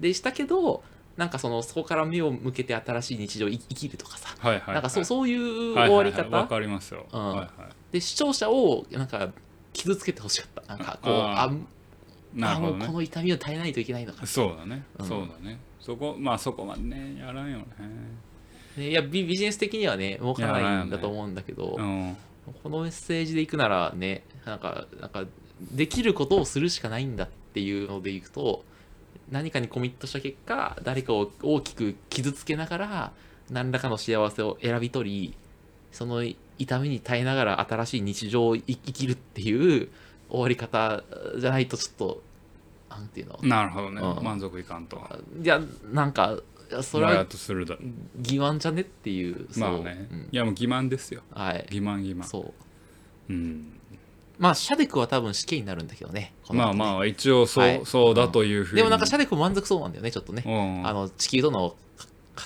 [0.00, 0.82] でしたけど
[1.16, 4.74] なんかそのそこから目を向けて新しい日常を生生きるとかさ、はいはいはい。
[4.74, 7.06] なんかそうそういうはい終わり方、わかりますよ。
[7.12, 7.28] うん。
[7.28, 7.48] はいはい。
[7.92, 9.30] で視聴者をなんか
[9.72, 10.76] 傷つけてほしかった。
[10.76, 11.52] なんかこうあ
[12.34, 12.78] なあるほどね。
[12.78, 14.84] もうこの痛みを耐えないといけないのか、そうだね。
[14.98, 15.06] うん。
[15.06, 15.58] そうだね。
[15.80, 17.64] そこまあそこまでねやらんよね。
[18.76, 22.16] ね、いやビビジネス的にはね動かないんだと思うんだけど、うん。
[22.62, 25.24] このメッセージでいくならねなんかなんか
[25.72, 28.64] できることをするしかないんだっていうのでいくと
[29.34, 33.12] 何かにコミットした結果誰かを大きく傷つけながら
[33.50, 35.36] 何らかの幸せを選び取り
[35.90, 36.22] その
[36.56, 39.88] 痛みに耐えながら新しい日常を生生きるっていう
[40.30, 41.02] 終わり方
[41.38, 42.22] じゃないとちょっと
[42.88, 43.40] なんていうの？
[43.42, 44.00] なるほどね。
[44.00, 44.24] うん。
[44.24, 45.04] 満足いかんと
[45.42, 45.60] いや
[45.92, 46.38] なんか
[46.80, 47.76] それはとするだ
[48.20, 49.82] 欺瞞じゃねっていうそう。
[49.82, 50.08] まあね。
[50.12, 50.28] うん。
[50.30, 51.22] いやもう欺瞞ですよ。
[51.32, 51.66] はい。
[51.70, 52.22] 欺瞞欺瞞。
[52.22, 52.54] そ
[53.28, 53.32] う。
[53.32, 53.80] うん
[54.38, 56.78] まあシャデクは多分死刑になるんだけどねこの後ね。
[56.78, 57.80] まあまあ一応そう、はい。
[57.84, 58.78] そうだというふうに。
[58.78, 60.86] でもなんかシャデクも満足そうなんだよねちょっとね、うん。
[60.86, 61.76] あの地球との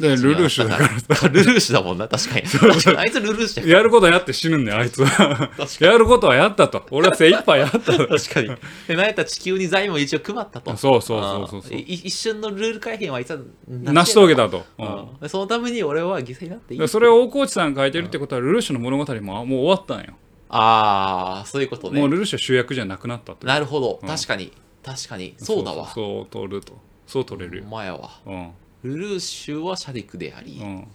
[0.00, 2.42] でルルーシュだかららルルーシュだもんな確かに。
[2.42, 5.50] 確かにあいつルルーシュだやることやって死ぬんだよあいつは。
[5.80, 6.84] やることはやったと。
[6.90, 8.06] 俺は精一杯やったと。
[8.06, 8.48] 確かに。
[8.86, 10.76] でなんやったら地球に財も一応配ったと。
[10.76, 14.88] そうそうそうそうそうい一瞬のルール改変はあいつは成し遂げたと、ううん。
[14.88, 20.12] んでそのために俺は犠牲になっていいでそれを大河内さんが書いてるってことはルルーシュの物語もあもう終わったんよ、
[20.48, 22.00] ああそういうことね。
[22.00, 23.46] もうルルーシュは主役じゃなくなったと。
[23.46, 24.08] なるほど、うん。
[24.08, 24.52] 確かに。
[24.82, 25.34] 確かに。
[25.38, 25.88] そうだわ。
[25.88, 26.78] そう取ると。
[27.06, 27.64] そう取れるよ。
[27.66, 28.50] お前はうん。
[28.82, 30.88] ルルーシュはシャデクであり、うん。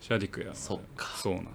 [0.00, 0.50] シャディクや。
[0.54, 1.06] そっか。
[1.16, 1.50] そうなんよ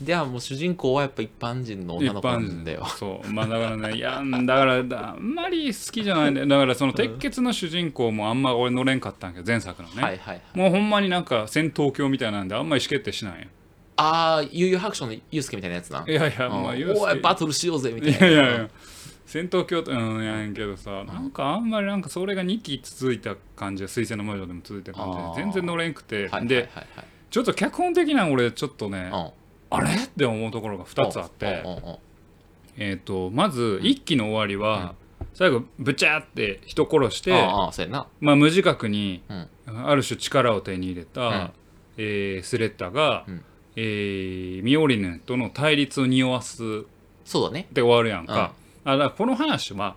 [0.00, 2.86] ではもう主人公はやっぱ一般人の女の子なんだよ。
[2.86, 3.28] そう。
[3.28, 10.88] まあだからねいやだからだあんまり好きじゃないんだからその鉄血の主人公もあんま俺乗れんかったんやけど前作のね、はいはいはいもうほん。
[10.88, 13.48] まになんか戦闘狂みたいなんであんま意思決定しないよ
[14.00, 16.04] ああ悠々白書のユウスケみたいなやつな。
[16.06, 16.62] いやいやうん。
[16.62, 18.68] まあ言うおいバトルしようぜみたいいなやいやいや。
[19.26, 26.16] 戦闘狂とうんやんけどさなんかあんまりなんかそれが2期続いた感じで水星の魔女でも続いた感じで全然乗れんくて。
[26.16, 26.86] はいはいはいではい。
[27.30, 29.30] ちょっと脚本的な俺ちょっとねうん。
[29.78, 29.94] あれ？
[29.94, 31.62] って思うところが2つあって
[32.76, 34.94] えっとまず1期の終わりは
[35.34, 39.48] 最後ブチャーって人殺してまあ無自覚にうん。
[39.86, 41.50] ある種力を手に入れた、うん。
[41.98, 43.44] えースレッタが、うん
[43.76, 46.84] えーミオリネとの対立を匂わす
[47.24, 47.66] そうだね。
[47.72, 48.52] で終わるやんか,、
[48.84, 49.94] あだからこの話は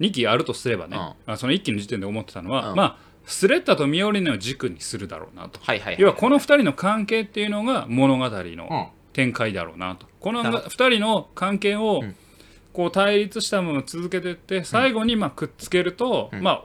[0.00, 2.76] 2期あるとすればね、あその1期の時点で思ってたのは、うん。
[2.76, 8.56] まあスレッタとミオリネを軸にするだろうなと、はいはいはい要はこの2人の関係っていうのが物語うん。
[8.56, 10.06] の展開だろうなと。
[10.20, 12.16] このなるほ2人の関係をうん。
[12.72, 16.42] こう対立したまま続けていって最後にまあくっつけると、うん。
[16.42, 16.64] まあ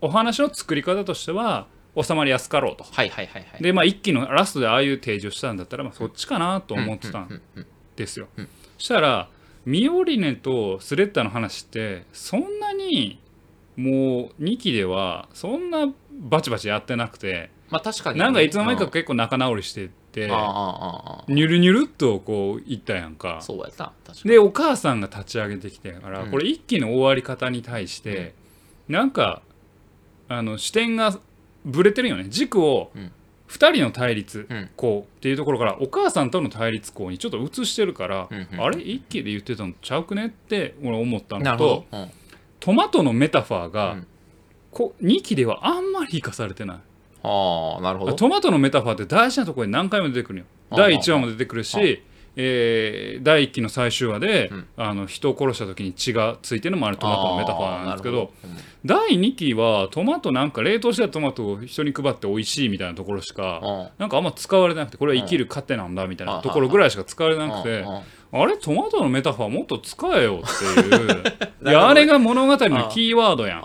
[0.00, 1.66] お話の作り方としては
[2.00, 2.84] 収まりやすかろうと。
[2.84, 3.62] はいはいはいはい。
[3.62, 8.28] でまあ一期のラストでああいう提示をしたんだったら、まあ、そっちかなと思ってたんうんうんうんですよ。
[8.36, 8.48] うん。
[8.78, 9.28] したら
[9.64, 13.20] ミオリネとスレッタの話ってそんなに
[13.76, 18.24] もう2期ではそんなバチバチやってなくてまあ確かにね。
[18.24, 18.90] なんかいつの間にかうん。
[18.90, 23.38] 結構仲直りしてってニュルニュルっとこういったやんか。
[23.38, 23.42] あ。
[23.42, 23.92] そうやった。
[24.24, 26.30] でお母さんが立ち上げてきてから、うん。
[26.30, 28.34] これ一期の終わり方に対して、
[28.88, 29.42] なんか
[30.28, 31.18] あの視点が
[31.64, 32.26] ぶれてるよね。
[32.28, 33.12] 軸をうん。
[33.48, 34.70] 2人の対立うん。
[34.76, 38.80] こうっていうところからお母さんとの対立項にちょっと移してるから、うんうんあれ？
[38.80, 40.26] 一期で言ってたのちゃうくね？
[40.26, 41.98] って俺思ったのとど。
[41.98, 42.10] うん。
[42.60, 44.06] トマトのメタファーが、うん。
[44.70, 46.76] こ2期ではあんまり生かされてない。
[47.22, 48.12] ああなるほど。
[48.12, 50.44] トマトのメタファーって大事なところに何回も出てくるよ。
[50.70, 52.02] あ第1話も出てくるあし、
[52.40, 54.66] えー第1期の最終話で、うん。
[54.76, 71.22] あの人を殺した時に血がついてるのもあれトマトのメタファーなんですけどあーなる第2期はトマトなんか冷凍したトマトを人に配って美味しいみたいなところしかなんかあんま使われてなくてこれは生きる糧なんだみたいなところぐらいしか使われなくてうんうんあれトマトのメタファーもっと使えよっていう。
[71.66, 73.60] いやあれが物語のキーワードやん。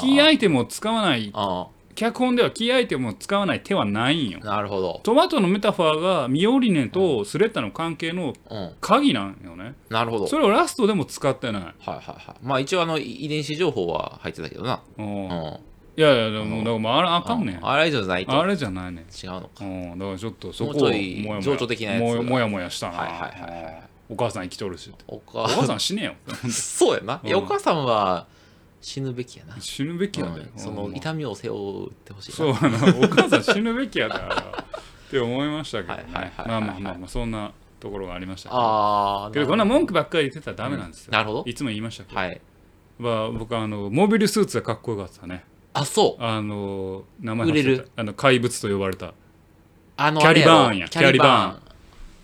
[0.00, 4.38] キーアイテムを使わないあ脚本ではキーアイテムを使わない手はないんよ。
[4.40, 5.00] なるほど。
[5.02, 8.72] トマトのメタファーがミオリネとスレッタの関係のうん。
[8.80, 9.74] 鍵なんよね。
[9.88, 10.26] なるほど。
[10.26, 11.62] それをラストでも使ってない。
[11.62, 12.36] はいはいはい。
[12.42, 14.82] まあ一応あの遺伝子情報は入ってたけどな。
[14.98, 15.06] うん。
[15.06, 15.60] うん。
[15.98, 17.66] いやいやでもだからもうあれあかんねん。
[17.66, 18.38] あれじゃないと。
[18.38, 19.04] あれじゃないねん。
[19.04, 19.64] 違うのか。
[19.64, 19.98] うん。
[19.98, 22.16] だからちょっとそこをもうちょいもやもや情緒的なやつ。
[22.16, 22.98] がもやもやしたな。
[22.98, 26.14] はいはいはいお母さん生きとるしおお母母さん死ねよ。
[26.50, 27.34] そうやな、うん。
[27.34, 28.26] お母さんは
[28.86, 30.26] 死ぬべきやな、死ぬべきや。
[30.26, 32.36] でうんそのうん痛みを背負ってほしいな。
[32.36, 34.64] そうやなお母さん死ぬべきやであれは
[35.08, 36.04] って思いましたけどね。
[36.12, 38.60] まあまあまあまあそんなところがありましたけど。
[38.60, 41.10] ああけどこんな文句ばっかり言ってたらダメなんですよ。
[41.10, 41.44] なるほど。
[41.46, 42.16] いつも言いましたけど。
[42.16, 42.40] はい。
[43.00, 45.44] まあ僕あのモビルスーツがかっこよかったね。
[45.72, 46.22] あそう。
[46.22, 47.90] あの名前忘売れる。
[47.96, 49.14] たあの怪物と呼ばれた。
[49.96, 50.88] あのキャリバーンや。
[50.88, 51.58] キャリバ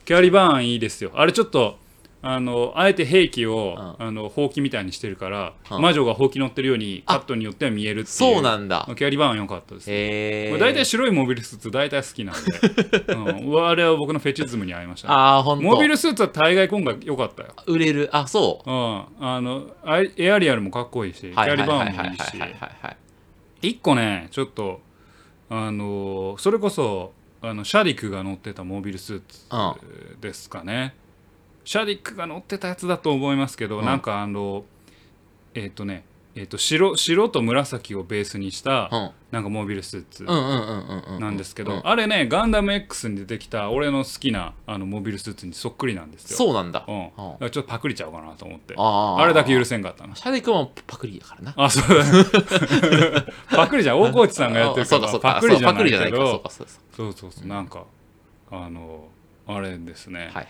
[0.05, 1.11] キャリバーンいいですよ。
[1.17, 1.82] あれちょっと
[2.25, 5.83] あのあえて兵器を、うあのほうきみたいにしてるから、うん。
[5.83, 8.89] 魔女がほうき乗ってるようにカットによっては見えるっていうそうなんだ。
[8.97, 10.57] キャリバーン良かったですね。
[10.59, 13.13] 大体白いモビルスーツ大体好きなんで、
[13.51, 13.67] うん。
[13.67, 15.65] あれは僕のフェチズムに合いました、ね、ああほんと。
[15.65, 18.09] モビルスーツは大概今回良かったよ、売れる。
[18.13, 18.71] あそう。
[18.71, 19.67] うん、あの
[20.17, 22.23] エアリアルもかっこいいしキャリバーンもいいし。
[23.63, 24.81] 一個ねちょっと
[25.49, 30.95] あのそれこそあのシャディクが乗ってたモビルスーツですかね、
[31.65, 33.85] シャディクが乗ってたやつだと思いますけど、うん。
[33.85, 34.65] なんかあの
[35.55, 39.11] えっ、とねえっ、と白白と紫をベースにした、うん。
[39.31, 41.81] なんかモビルスーツうんうんうんうんうんなんですけど、うん。
[41.85, 46.37] あれねガンダム X に出てきた俺の好きなあのモビルスーツにそっくりなんですよ。
[46.37, 46.85] そうなんだ。
[46.89, 48.75] うん、だからちょっとパクリちゃうかなと思って。
[48.77, 51.55] ああれだけ許せせんかったなシャディ君もパクリだからな。
[51.57, 53.25] あそうだ
[53.57, 54.01] パクリじゃん。
[54.01, 55.51] 大河内さんがやってるかそうかそうないそう
[56.11, 56.73] どかそうか。
[56.97, 57.47] そうそうそう。
[57.47, 57.85] なんか
[58.51, 59.09] あの
[59.47, 60.47] あれですね、はいはいはい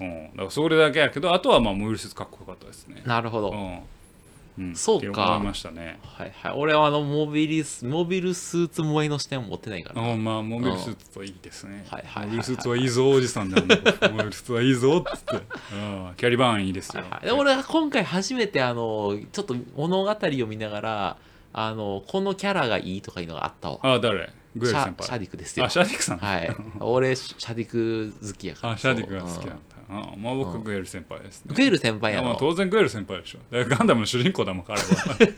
[0.00, 0.10] はい。
[0.10, 3.02] うん、だからそれだけやけどあとはまあモビルスーツかっこよかったですね。
[3.04, 5.36] なるほど、うん、うん、そうか。
[5.36, 5.98] 思いましたね。
[6.02, 6.52] はいはい。
[6.56, 10.12] 俺はあのモビルスモビルスーツ萌えの視点を持ってないから。
[10.12, 10.38] あま。
[10.38, 11.84] あモビルスーツといいですね。
[11.90, 13.60] はいはいモビルスーツはいいぞおじさんだ。
[13.60, 17.26] モビルスーツはいいぞっつって、うん、キャリバーンいいですよ、はいはい。
[17.26, 21.16] で俺は今回初めてあのちょっと物語を見ながら
[21.52, 23.78] あのこのキャラがいいとかいうのがあったわ。
[23.82, 24.30] あ誰？
[24.54, 25.66] シャディクですよ。
[25.66, 26.56] あシャディクさん、はい。
[26.80, 28.72] 俺シャディク好きやから。
[28.74, 29.60] あシャディクが好きなんだうん
[29.92, 31.54] あまあ僕グエル先輩ですね。
[31.54, 32.28] グエル先輩やろ。
[32.28, 33.38] まあ当然グエル先輩でしょ。
[33.50, 34.86] だからガンダムの主人公だもん彼は。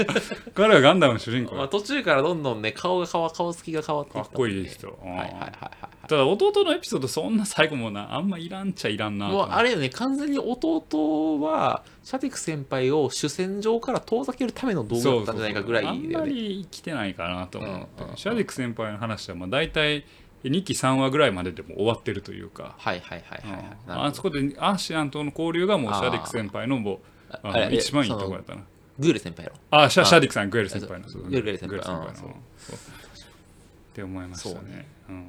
[0.55, 1.55] 彼はガンダムの主人公。
[1.55, 4.29] まあ、途中からどんどんね顔が変わ顔つきが変わっていった。
[4.29, 5.11] かっこいい人、うん。
[5.11, 20.05] はいはいはいはいただ弟のエピソードそんな最後もなあんまいらんちゃいらんなと思ってもうあれよね完全に弟はシャディク先輩を主戦場から遠ざけるための道具だったんじゃないかぐらいだあんまり来てないかなと思って、うんうんシャディク先輩の話はまあ大体
[20.45, 23.77] 2期3話ぐらいまででも終わってるというか、はいはいはいはいはい。
[23.87, 24.05] うん。
[24.07, 26.99] あそこでアーシアンとの交流がもうシャディク先輩のもう
[27.43, 28.63] あの一番いいとこやったな。
[28.99, 31.09] グール先輩やろあシャあシャディクさんグエル先輩の。
[31.09, 31.79] グエル先輩。
[31.79, 32.07] グの。
[32.07, 34.71] って思いましたそうね。
[34.71, 35.25] ねうん。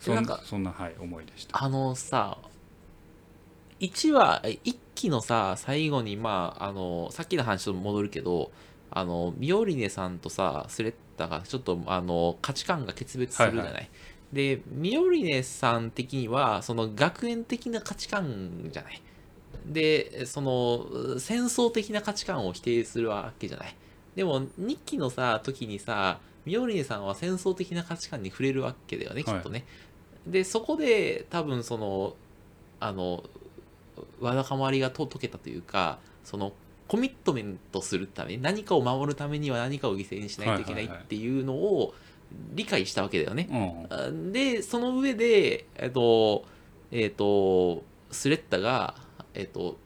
[0.00, 1.62] そんなんかそんなはい思いでした。
[1.62, 2.38] あのさ
[3.80, 8.50] 1話1期のさ最後にまああのさっきの話と戻るけど
[8.90, 13.90] あのミオリネさんとさスレッタがちょっとあの価値観が決別するじゃない、はい
[14.32, 19.00] でミオリネさん的にはその学園的な価値観じゃない。
[19.64, 23.74] でその戦争的な価値観を否定するわけじゃない。
[24.14, 29.64] でも2期のさ時にさミオリネさんは戦争的な価値観に触れるわけだよねきっとね、
[30.26, 32.14] でそこで多分その
[32.80, 33.24] あの
[34.20, 36.52] わだかまりがと解けたというかその
[36.88, 41.94] コミットメントするために何かを守るためには何かを犠牲にしないといけないっていうのを
[42.54, 43.48] 理解したわけだよね。
[43.50, 46.44] うんあでその上でえっと
[46.90, 48.94] えっとスレッタが
[49.34, 49.76] えっと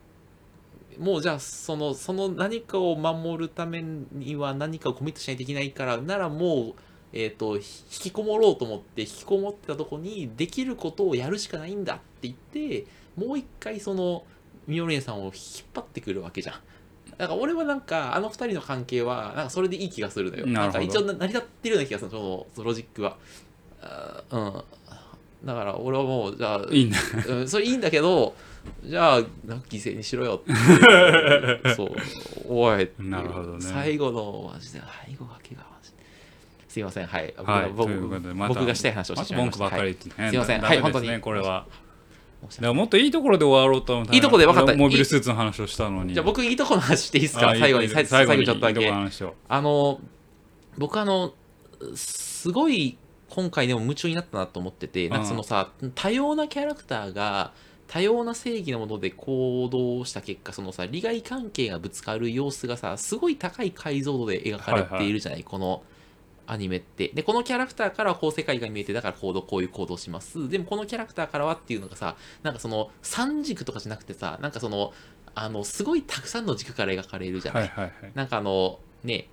[0.99, 6.75] もうじゃあそのその何かを守るためには何かをコミットしないといけないからならもう
[7.13, 12.87] えっとひ引きこもろうと思って引きこもってたとこにできることをやるしかないんだって言って
[13.17, 14.25] もう一回その
[14.67, 15.33] ミオレンさんを引っ
[15.75, 16.55] 張ってくるわけじゃん。
[17.23, 20.45] だから俺はなんかあの二人の関係はなんかそれでいい気がするのよ。
[20.45, 20.85] なるほど。
[20.85, 23.17] んか一応な成り立ってるような気がするのそのそのロジックは。
[23.81, 25.47] あーうん。
[25.47, 26.99] だから俺はもうじゃあいいんだ。
[27.29, 28.35] うん、それいいんだけど
[28.85, 31.93] じゃあなんか犠牲にしろよって そう
[32.49, 33.11] おいっていう。
[33.11, 33.61] なるほどね。
[33.61, 35.99] 最後のマジで最後がけがマジで。
[36.67, 37.33] すいませんはい。
[37.39, 39.63] 僕,、はい僕ということでまた僕がしたい話をしてしまいました。
[39.63, 40.61] 文句ばっかり言ってね、すいません。
[40.61, 41.21] ダはい本当に。
[41.21, 41.49] これは。
[41.49, 41.92] はい
[42.43, 44.75] だからもっといいところで終わろうと思ったらいいとこで分かった。
[44.75, 46.15] モビルスーツの話をしたのに。
[46.15, 47.55] じゃあ僕いいとこの話していいですか？
[47.59, 48.93] 最後にいい最後にちょっとだけ
[49.49, 50.01] あの
[50.77, 51.33] 僕あの
[51.95, 57.53] すごい今回でも夢中になったなと思っててなんかそのさ多様なキャラクターが
[57.89, 65.83] 多様な正義のもので行動した結果そのさ利害関係がぶつかる様子がさすごい高い解像度で描かれているじゃない、この
[66.47, 67.09] アニメって。
[67.09, 70.49] で、このキャラクターからはこう世界が見えて、だから行動、こういう行動します。
[70.49, 74.93] でもこのキャラクターからはっていうのがさ、なんかその3軸とかじゃなくてさ、なんかその、
[75.35, 77.69] あの、すごいたくさんの軸から描かれるじゃない？
[77.69, 79.29] はいはいはいなんかあの、ね、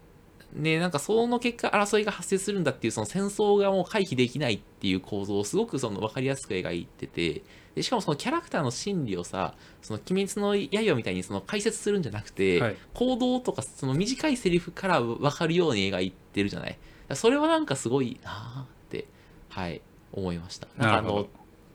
[0.53, 7.43] ね、なんかその結果争いが発生するんだっていうその戦争がもう回避できないっていう構造をすごくその分かりやすく描いてて
[7.75, 9.53] でしかもそのキャラクターの心理をさ
[9.83, 10.55] その鬼滅の
[10.89, 16.79] 刃みたいにその解説するんじゃなくて、はい行動とかその短いセリフから分かるように描いてるじゃない？
[17.15, 19.05] それはなんかすごいなーって
[19.49, 19.81] はい
[20.11, 20.67] 思いました。
[20.77, 21.27] なんかあの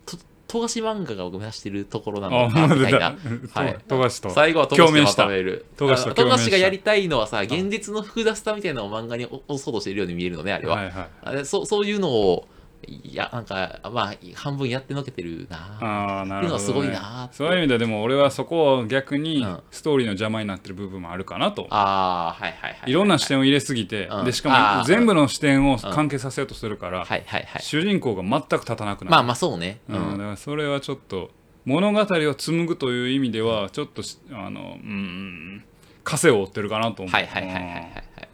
[0.07, 3.17] と富樫漫画が目指してるところなあのかみたいな。
[3.53, 3.79] はい。
[3.89, 4.31] 富樫と。
[4.31, 5.67] 最後は富樫でまとめる。
[5.77, 11.09] 富樫がやりたいのはさ現実の複雑さみたいなのを漫画に押そうとしているように見えるのねあれは、はいはい。
[11.23, 12.47] あれそそういうのを
[12.85, 15.79] いやなんかまあ半分やってのけてるな。
[15.81, 17.29] ああなるほど、ね、っていうのはすごいな。
[17.33, 19.61] そういう意味ででも俺はそこを逆にうん。
[19.71, 22.93] ストーリーの邪魔になってる部分もあるかなと、ああはいはいはいい。
[22.93, 24.25] ろんな視点を入れすぎて、うん。
[24.25, 27.63] でしかも全部の視点を関係させようとするから、はいはいはい。
[27.63, 29.81] 主人公が全く立たなくなる、まあまあそうね。
[29.89, 31.31] ううん、だん、からそれはちょっと
[31.65, 35.65] 物語を紡ぐという意味ではちょっとしあのうん
[36.05, 37.79] 枷を負ってるかなと思う、はいはいはいはいはいうん。
[37.79, 38.29] っはい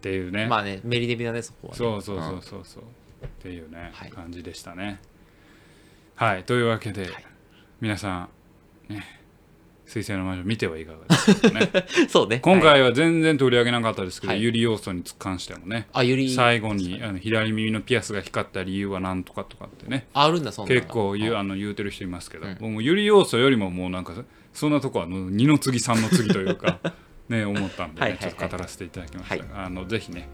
[0.00, 1.76] ていうね、まあねメリデビだねそこはね。
[1.76, 2.82] そうそうそんうそうそう、
[3.26, 4.10] っていうね、はい。
[4.10, 5.00] 感じでしたね。
[6.14, 6.44] はい。
[6.44, 7.24] というわけで、はい。
[7.80, 8.28] 皆さ
[8.88, 9.18] んね
[9.86, 11.70] 水星の魔女見てはいかがですかね。
[12.10, 12.40] そうね。
[12.40, 14.42] 今はい回は全然取り上げなかったですけど、はい。
[14.42, 20.80] ユリ要素に関してもねあゆり最後にあの左耳のピアスが光った理由は何とかとかってねあるんだそんなの。
[20.80, 22.54] 結構言ううんあの言うてる人いますけど、うん。
[22.60, 24.12] 僕もユリ要素よりももうなんか
[24.52, 26.80] そんなとこは二の次三の次というか
[27.30, 28.30] ね思ったんで、ねはいはいはい。
[28.30, 29.64] ちょっと語らせていただきました。
[29.64, 30.28] あのぜひね、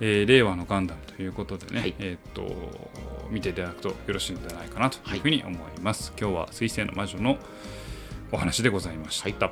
[0.00, 1.94] えー令和のガンダムということでね、はい。
[1.98, 7.38] えーっと見ていただくとよろしいのではないかなというふうに思います、今日は水星の魔女の
[8.30, 9.50] お話でございました、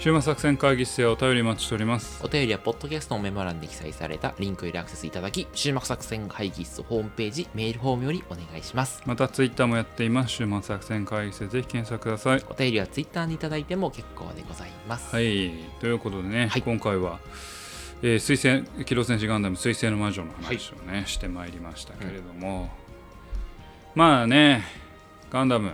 [0.00, 2.24] 週末作戦会議室へお便り待ちしております。
[2.24, 9.02] お便りはポッドキャストのメモ欄に記載されたリンクよりアクセスいただき終幕作戦会議室ホームページメールフォームよりお願いします。
[9.06, 10.34] またツイッターもやっています。
[10.34, 12.44] 週末作戦会議室でぜひ検索ください。
[12.48, 15.12] お便りはツイッターにいただいても結構でございます。
[15.12, 16.62] はい、ということでね、はい。
[16.62, 17.18] 今回は、
[18.00, 22.70] えー、水星機動戦士ガンダム水星の魔女の話をね、してまいりましたけれども、
[23.96, 24.62] まあね
[25.32, 25.72] ガンダム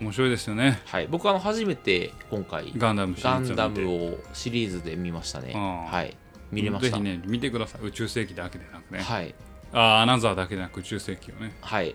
[0.00, 5.52] 面白いですよねはい、僕はあの初めて今回ガンダムシリガンダムをシリーズで見ましたね。
[5.54, 6.16] はい。
[6.50, 6.96] 見れました。
[6.96, 9.34] ぜひね見てください宇宙世紀だけでなくね、はい。
[9.72, 11.94] ああアナザーだけでなく宇宙世紀をねはい。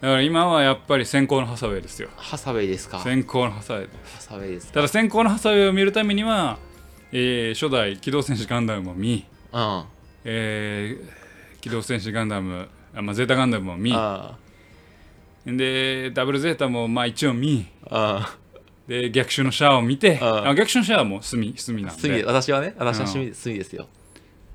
[0.00, 2.98] だから今はやっぱり先行のハサウェイですよハサウェイですか。
[2.98, 3.88] ハ先行のハサウェイ
[4.20, 4.74] サウェイですか。
[4.74, 6.58] ただ先行のハサウェイを見るためには、
[7.12, 9.84] えー初代機動戦士ガンダムも見うん。
[10.24, 11.20] えー
[11.60, 14.38] 機動戦士ガンダム、あまあ、ゼータガンダムも見あ
[15.46, 18.36] でダブルゼータもまあ一応見あ。
[18.86, 23.86] で逆襲のシャアを見てああ逆襲のシャアも隅隅なん隅でで私はね、私は趣味隅ですよ。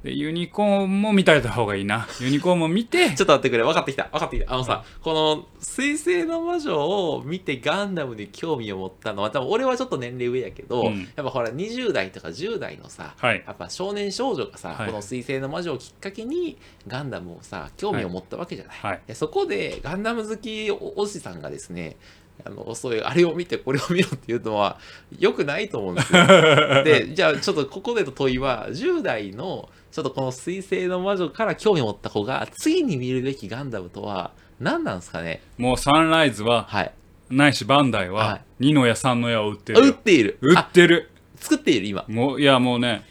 [0.06, 2.08] でユニコーンも見たいた方がいいな。
[2.22, 3.10] ユニコーンも見て。
[3.16, 4.04] ちょっと待ってくれ、分かってきた。
[4.12, 4.54] 分かってきた。
[4.54, 11.00] あのさ、この水星の魔女を見てガンダムに興味を持ったのは、多分俺はちょっと年齢上やけど、うん。
[11.00, 13.44] やっぱほら20代とか10代のさ、はい。
[13.46, 14.88] やっぱ少年少女がさ、はい。
[14.88, 19.02] この水星の魔女をきっかけにガンダムをさ興味を持ったわけじゃない、はい。
[19.08, 21.98] でそこでガンダム好きおおじさんがですね
[22.44, 24.78] あのそういうあれを見てこれを見ろっていうのは
[25.18, 26.26] 良くないと思うんですよ。
[26.84, 35.42] でじゃあちょっとここでの問いは10代のちょっとこの水星の魔女から興味を持った子が次に見るべきガンダムとは何なんですかね？
[35.58, 36.92] もうサンライズははい。
[37.30, 38.66] ないしバンダイははい。
[38.66, 40.38] 2の矢3の矢を売ってあ売っている。
[40.42, 41.10] 売あってる。
[41.38, 42.06] 作っている今。
[42.08, 43.04] もういやもうね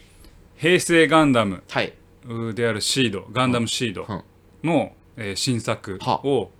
[0.57, 1.91] 平成ガンダムはい。
[2.53, 4.23] であるシードガンダムシードうん。
[4.69, 6.51] の、えー新作をお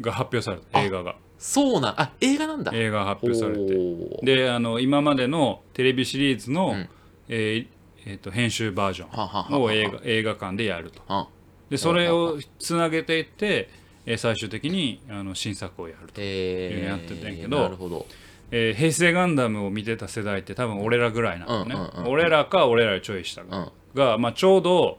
[0.00, 0.80] が発表された。
[0.82, 1.16] 映画が。
[1.38, 2.72] そうなんあ映画なんだ。
[2.74, 4.20] 映画が発表されて。
[4.22, 6.88] であの今までのテレビシリーズの、うん。
[7.28, 7.66] えー
[8.06, 11.02] えーと編集バージョンを映画映画館でやると。
[11.08, 11.26] あ。
[11.70, 13.68] でそれをつなげていって、
[14.06, 18.06] えー最終的にあの新作をやると、えー、やってたんやけどなるほど。
[18.50, 23.70] えー平成ガンダムを見てた世代って多分俺らぐらいなのね、うんうんうん俺らか俺らよりちょい下が,、うん。
[23.94, 24.98] がまあ、ちょうど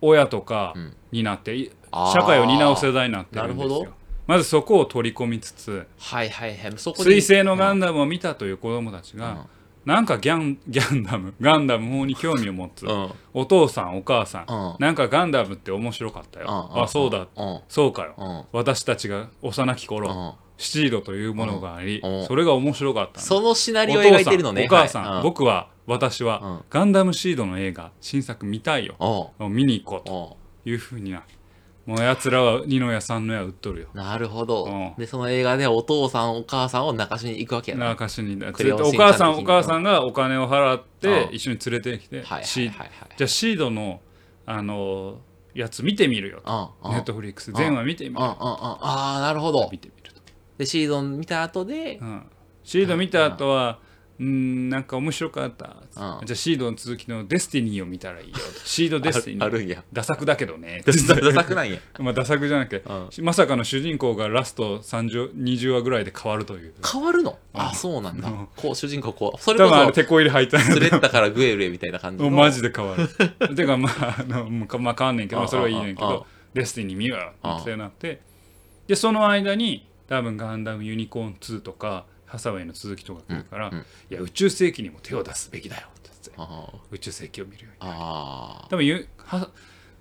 [0.00, 0.96] 親とかうん。
[1.12, 3.68] になって、社会を担う世代になってるんですよ。
[3.68, 4.00] なるほど。
[4.26, 6.72] まずそこを取り込みつつはいはいはい。
[6.76, 9.46] そこ水星のガンンダムを見たという子供たちが、
[9.84, 12.90] なんかギャンギャンダムガンダム方に興味を持つ、うん。
[12.90, 14.76] うんお父さんお母さん、うん。
[14.78, 16.82] なんかガンダムって面白かったよ、うん。
[16.82, 17.60] あそうだ、うん。
[17.68, 18.44] そうかよ、うん。
[18.52, 20.32] 私たちが幼き頃、うん。
[20.58, 22.20] シードというものがあり、うん。
[22.20, 22.26] うん。
[22.26, 24.64] それが面白かったそのシナリオを描いてるのね。
[24.64, 25.16] お母さん、はい。
[25.18, 25.22] うん。
[25.22, 26.60] 僕は私は、うん。
[26.70, 29.32] ガンダムシードの映画新作見たいよ。
[29.38, 30.36] 見に行こうと
[30.68, 31.22] いうふうにな
[31.90, 33.88] もうやつらは二の矢三の矢売っとるよ。
[33.94, 34.94] なるほど、うん。
[34.96, 37.88] でその映画でお父さんお母さんを泣かしに行くわけやな。
[37.88, 41.34] 中しにクレヨンおしんちゃん母さんお母さんがお金を払ってうん。
[41.34, 42.78] 一緒に連れてきて、はいはいシーはい。
[42.78, 44.00] はいじゃあシードの
[44.46, 45.18] あの
[45.52, 46.76] やつ見てみるよと。
[46.84, 46.94] うんうん。
[46.94, 47.50] ネットフリックス。
[47.50, 48.22] 全話見てみる。
[48.22, 48.36] うんうんうん。
[48.38, 48.78] あ
[49.18, 49.68] あなるほど。
[49.72, 50.20] 見てみると、
[50.58, 52.22] でシードン見た後でうん、
[52.62, 53.80] シード見た後は
[54.20, 55.76] うんなんか面白かった。
[55.96, 56.26] うん。
[56.26, 58.34] じゃあシードの続きのデスティニーを見たらいいよ。
[58.66, 59.44] シードデスティニー。
[59.44, 59.82] あるんや。
[59.94, 60.82] ダサくだけど ね。
[60.84, 61.72] ダサくないん。
[61.72, 63.24] やまあダサくじゃなくて、うん。
[63.24, 66.74] まさかの主人公がラスト30 20話ぐらいで変わるという。
[66.84, 67.38] 変わるの？
[67.54, 67.60] うん。
[67.62, 68.28] あそうなんだ。
[68.28, 68.48] うん。
[68.56, 73.08] こう主人公こうそれ多こそ分あれテこ入れ入ったスレッタからグエルへみたいな感じマジで変わる。
[73.56, 78.20] てかまああのまあ変わんねんけど、まあ、それはいいねんけどデスティニー見よってなって。
[78.86, 83.80] でその間に多分ガンダムユニコーン2とかハサウェイの続きとか来るから、うんうん。
[83.80, 89.50] いや宇宙世紀にも手を出すべきだよって言って宇宙世紀を見るようにあ多分ゆは、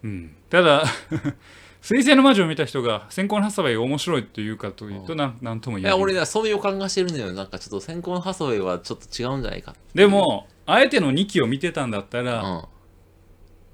[0.03, 0.83] うん、ただ
[1.81, 5.99] 水星の魔女を見た人が先行のハサウェイが面白いというかというとなんなんともい言えない。
[5.99, 7.31] や俺ねそういう予感がしてるんだよ。
[7.31, 12.61] なんかちょっと先行のハサウェイはちょっと違うんじゃないかでもあえての2期を見てたんだったら、うん。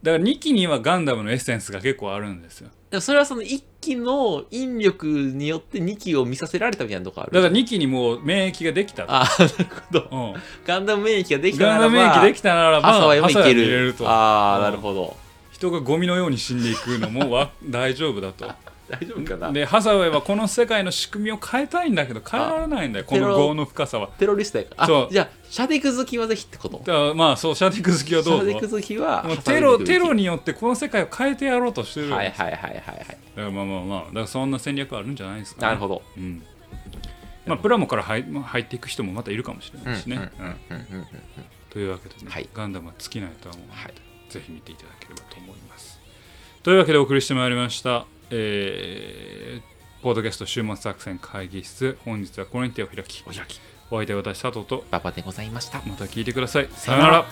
[0.03, 2.69] だから2期にはガンダムのエッセンスが結構あるんですよ。
[2.91, 7.31] でもそれはその1期の引力によって2期を見させられたみたいなとこある。
[7.31, 10.33] だから2期にもう免疫ができたああなるほど。
[10.33, 13.85] うん、ガンダム免疫ができたなガンダらばム免疫できたならばハサウェイもいける。
[13.87, 14.09] ると。
[14.09, 15.15] ああうんなるほど。
[15.51, 18.45] 人がゴミのように死んでいくのもわ大丈夫だと
[18.89, 19.51] 大丈夫かな？
[19.51, 24.09] でハサウェイはこの世界の仕組みを変えたいんだけど変えられないんだよこの業の深さは。
[24.19, 24.87] テロリストやから。
[24.87, 25.05] そう。
[25.07, 27.15] あじゃあシャディク好きはぜひってこと？
[27.15, 28.43] まあそうシャディク好きはシどうぞ。
[28.43, 32.83] ャディク好きはテロテロによってこの世界を変えてやろうとしてる、はいはいはいはいはい。
[32.83, 36.01] だからまあまあまあだからそんな戦略あるんじゃないですか、ね、なるほど。
[36.17, 36.43] うん。
[37.45, 40.15] まあ、プラモから入まあ入っていく人もまたいるかもしれないしね。
[40.15, 41.05] うんうんうんうんうん。
[41.69, 42.49] というわけでね、はい。
[42.53, 43.93] ガンダムは尽きないとは思うので、はい。
[44.29, 45.99] ぜひ見ていただければと思います。
[46.63, 53.59] というわけでお送りしてまいりました、えー、ポードキャスト週末作戦会議室本日はこのに手を開きお開き。
[53.91, 55.81] お相手は私佐藤とパパでございました。
[55.85, 56.69] また聞いてください。
[56.71, 57.25] さよなら